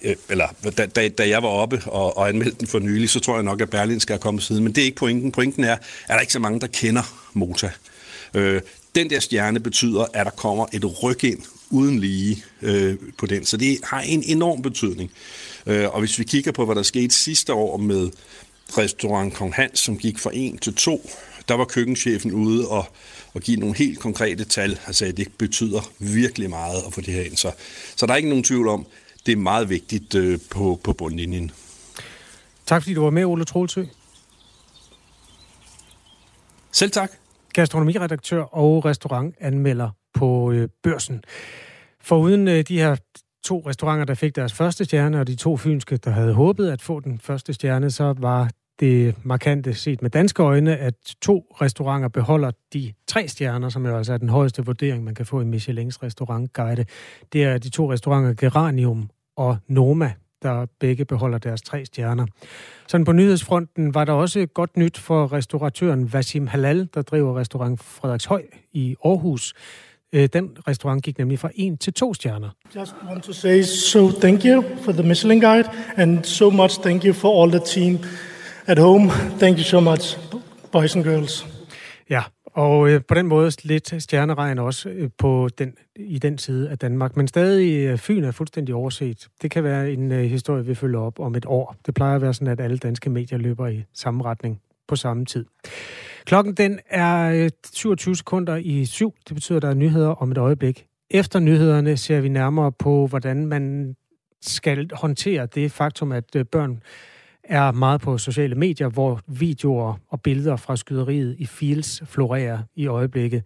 øh, 0.03 0.17
eller 0.29 0.49
da, 0.77 0.87
da, 0.87 1.09
da 1.09 1.29
jeg 1.29 1.43
var 1.43 1.49
oppe 1.49 1.83
og, 1.87 2.17
og 2.17 2.29
anmeldte 2.29 2.59
den 2.59 2.67
for 2.67 2.79
nylig, 2.79 3.11
så 3.11 3.21
tror 3.21 3.35
jeg 3.35 3.43
nok, 3.43 3.61
at 3.61 3.71
Berlin 3.71 4.01
skal 4.01 4.19
komme 4.19 4.41
siden. 4.41 4.65
Men 4.65 4.75
det 4.75 4.81
er 4.81 4.85
ikke 4.85 4.97
pointen. 4.97 5.33
Pointen 5.33 5.65
er, 5.65 5.73
at 5.73 5.81
der 6.09 6.21
ikke 6.21 6.33
så 6.33 6.39
mange, 6.39 6.61
der 6.61 6.67
kender 6.67 7.31
Mota. 7.33 7.71
Øh, 8.35 8.61
den 8.95 9.11
der 9.11 9.21
stjerne 9.21 9.61
betyder, 9.61 10.05
at 10.13 10.27
der 10.27 10.33
kommer 10.33 10.67
et 10.73 11.03
ryg 11.03 11.25
ind 11.25 11.43
uden 11.71 12.01
lige 12.01 12.45
øh, 12.63 12.97
på 13.19 13.27
den. 13.27 13.45
Så 13.45 13.57
det 13.57 13.79
har 13.85 14.01
en 14.01 14.23
enorm 14.27 14.63
betydning. 14.63 15.11
Øh, 15.67 15.89
og 15.95 16.01
hvis 16.01 16.19
vi 16.19 16.25
kigger 16.25 16.53
på, 16.53 16.65
hvad 16.65 16.77
der 16.77 16.83
skete 16.83 17.15
sidste 17.15 17.53
år 17.53 17.77
med 17.77 18.11
restaurant 18.79 19.35
Kong 19.35 19.55
Hans, 19.55 19.81
som 19.81 19.99
gik 19.99 20.19
fra 20.19 20.31
1 20.35 20.61
til 20.61 20.75
2, 20.75 21.11
der 21.49 21.55
var 21.55 21.65
køkkenchefen 21.65 22.33
ude 22.33 22.69
og, 22.69 22.85
og 23.35 23.41
give 23.41 23.61
nogle 23.61 23.77
helt 23.77 23.99
konkrete 23.99 24.45
tal. 24.45 24.79
Altså, 24.87 25.07
at 25.07 25.17
det 25.17 25.29
betyder 25.39 25.81
virkelig 25.99 26.51
meget 26.51 26.83
at 26.87 26.93
få 26.93 27.01
det 27.01 27.15
her 27.15 27.23
ind. 27.23 27.37
Så, 27.37 27.53
så 27.97 28.07
der 28.07 28.13
er 28.13 28.17
ikke 28.17 28.29
nogen 28.29 28.45
tvivl 28.45 28.69
om, 28.69 28.87
det 29.27 29.33
er 29.33 29.37
meget 29.37 29.69
vigtigt 29.69 30.15
øh, 30.15 30.39
på, 30.51 30.81
på 30.85 30.93
bundlinjen. 30.93 31.51
Tak 32.67 32.83
fordi 32.83 32.95
du 32.95 33.03
var 33.03 33.11
med, 33.11 33.25
Ole 33.25 33.45
Troelsø. 33.45 33.85
Selv 36.73 36.91
tak. 36.91 37.11
Gastronomiredaktør 37.53 38.43
og 38.43 38.85
restaurantanmelder 38.85 39.91
på 40.15 40.53
øh, 40.53 40.69
børsen. 40.83 41.25
For 42.01 42.19
uden 42.19 42.49
øh, 42.49 42.65
de 42.69 42.79
her 42.79 42.97
to 43.45 43.63
restauranter, 43.67 44.05
der 44.05 44.15
fik 44.15 44.37
deres 44.37 44.53
første 44.53 44.85
stjerne, 44.85 45.21
og 45.21 45.27
de 45.27 45.35
to 45.35 45.57
fynske, 45.57 45.97
der 45.97 46.11
havde 46.11 46.33
håbet 46.33 46.71
at 46.71 46.83
få 46.83 47.01
den 47.01 47.19
første 47.19 47.53
stjerne, 47.53 47.91
så 47.91 48.15
var 48.19 48.51
det 48.83 49.15
markante 49.25 49.75
set 49.75 50.03
med 50.03 50.11
danske 50.11 50.43
øjne, 50.43 50.77
at 50.77 50.95
to 51.23 51.47
restauranter 51.61 52.09
beholder 52.09 52.51
de 52.73 52.93
tre 53.07 53.29
stjerner, 53.29 53.69
som 53.69 53.87
jo 53.87 53.97
altså 53.97 54.13
er 54.13 54.17
den 54.17 54.29
højeste 54.29 54.67
vurdering, 54.67 55.05
man 55.05 55.15
kan 55.15 55.27
få 55.27 55.41
i 55.41 55.45
Michelins 55.45 56.03
restaurantguide. 56.03 56.85
Det 57.33 57.45
er 57.45 57.59
de 57.59 57.69
to 57.71 57.93
restauranter 57.93 58.35
Geranium 58.35 59.11
og 59.37 59.57
Noma. 59.69 60.13
der 60.43 60.67
begge 60.81 61.05
beholder 61.05 61.39
deres 61.39 61.63
tre 61.63 61.85
stjerner. 61.85 62.27
Sådan 62.89 63.05
på 63.05 63.13
nyhedsfronten 63.13 63.95
var 63.95 64.05
der 64.05 64.13
også 64.13 64.47
godt 64.47 64.77
nyt 64.77 64.99
for 64.99 65.33
restauratøren 65.33 66.13
Vasim 66.13 66.47
Halal, 66.47 66.89
der 66.95 67.03
driver 67.03 67.39
restaurant 67.39 67.81
Frederikshøj 67.81 68.43
i 68.73 68.97
Aarhus. 69.05 69.55
Øh, 70.13 70.29
den 70.33 70.57
restaurant 70.69 71.05
gik 71.05 71.19
nemlig 71.19 71.39
fra 71.39 71.51
en 71.55 71.77
til 71.77 71.93
to 71.93 72.15
stjerner. 72.15 72.51
Just 72.77 72.95
want 73.09 73.23
to 73.23 73.33
say 73.33 73.63
so 73.63 74.11
thank 74.11 74.45
you 74.45 74.65
for 74.85 74.93
the 74.93 75.03
Michelin 75.03 75.41
Guide, 75.41 75.69
and 75.97 76.25
so 76.25 76.51
much 76.51 76.81
thank 76.81 77.05
you 77.05 77.13
for 77.13 77.43
all 77.43 77.51
the 77.51 77.61
team 77.67 77.99
at 78.67 78.79
home. 78.79 79.11
Thank 79.39 79.59
you 79.59 79.65
so 79.65 79.81
much, 79.81 80.19
boys 80.73 80.97
and 80.97 81.05
girls. 81.05 81.47
Ja, 82.11 82.23
og 82.45 82.91
øh, 82.91 83.01
på 83.09 83.15
den 83.15 83.27
måde 83.27 83.51
lidt 83.65 84.03
stjerneregn 84.03 84.59
også 84.59 84.89
øh, 84.89 85.11
på 85.19 85.49
den, 85.59 85.75
i 85.97 86.19
den 86.19 86.39
side 86.39 86.71
af 86.71 86.79
Danmark. 86.79 87.17
Men 87.17 87.29
stadig 87.29 87.87
øh, 87.87 87.99
Fyn 87.99 88.25
er 88.25 88.31
fuldstændig 88.31 88.75
overset. 88.75 89.29
Det 89.43 89.51
kan 89.51 89.65
være 89.65 89.93
en 89.93 90.13
øh, 90.13 90.25
historie, 90.25 90.67
vi 90.67 90.75
følger 90.75 91.01
op 91.01 91.21
om 91.21 91.35
et 91.35 91.47
år. 91.47 91.77
Det 91.87 91.95
plejer 91.95 92.17
at 92.17 92.23
være 92.23 92.35
sådan, 92.35 92.49
at 92.49 92.61
alle 92.61 92.79
danske 92.79 93.11
medier 93.11 93.39
løber 93.39 93.67
i 93.67 93.85
samme 93.95 94.25
retning 94.25 94.61
på 94.89 94.97
samme 94.97 95.25
tid. 95.25 95.47
Klokken 96.25 96.55
den 96.55 96.79
er 96.91 97.45
øh, 97.45 97.51
27 97.75 98.17
sekunder 98.17 98.57
i 98.57 98.85
syv. 98.85 99.15
Det 99.29 99.35
betyder, 99.35 99.57
at 99.57 99.63
der 99.63 99.71
er 99.71 99.75
nyheder 99.75 100.09
om 100.09 100.31
et 100.31 100.39
øjeblik. 100.39 100.87
Efter 101.11 101.39
nyhederne 101.39 101.97
ser 101.97 102.21
vi 102.21 102.29
nærmere 102.29 102.73
på, 102.73 103.07
hvordan 103.07 103.47
man 103.47 103.97
skal 104.43 104.91
håndtere 104.93 105.47
det 105.47 105.73
faktum, 105.73 106.13
at 106.13 106.37
øh, 106.37 106.45
børn 106.45 106.83
er 107.53 107.73
meget 107.73 108.01
på 108.01 108.19
sociale 108.19 108.55
medier, 108.55 108.89
hvor 108.89 109.21
videoer 109.27 109.95
og 110.09 110.23
billeder 110.23 110.57
fra 110.57 110.77
skyderiet 110.77 111.37
i 111.39 111.47
Fields 111.47 112.03
florerer 112.07 112.59
i 112.77 112.87
øjeblikket. 112.87 113.43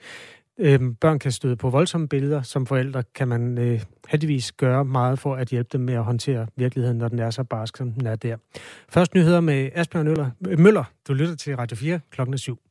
Øhm, 0.58 0.94
børn 0.94 1.18
kan 1.18 1.32
støde 1.32 1.56
på 1.56 1.70
voldsomme 1.70 2.08
billeder. 2.08 2.42
Som 2.42 2.66
forældre 2.66 3.02
kan 3.14 3.28
man 3.28 3.58
øh, 3.58 3.82
heldigvis 4.08 4.52
gøre 4.52 4.84
meget 4.84 5.18
for 5.18 5.34
at 5.34 5.48
hjælpe 5.48 5.68
dem 5.72 5.80
med 5.80 5.94
at 5.94 6.04
håndtere 6.04 6.46
virkeligheden, 6.56 6.98
når 6.98 7.08
den 7.08 7.18
er 7.18 7.30
så 7.30 7.44
barsk, 7.44 7.76
som 7.76 7.92
den 7.92 8.06
er 8.06 8.16
der. 8.16 8.36
Først 8.88 9.14
nyheder 9.14 9.40
med 9.40 9.70
Asbjørn 9.74 10.06
Møller. 10.06 10.30
Møller. 10.58 10.84
Du 11.08 11.12
lytter 11.12 11.36
til 11.36 11.56
Radio 11.56 11.76
4 11.76 12.00
klokken 12.10 12.38
7. 12.38 12.65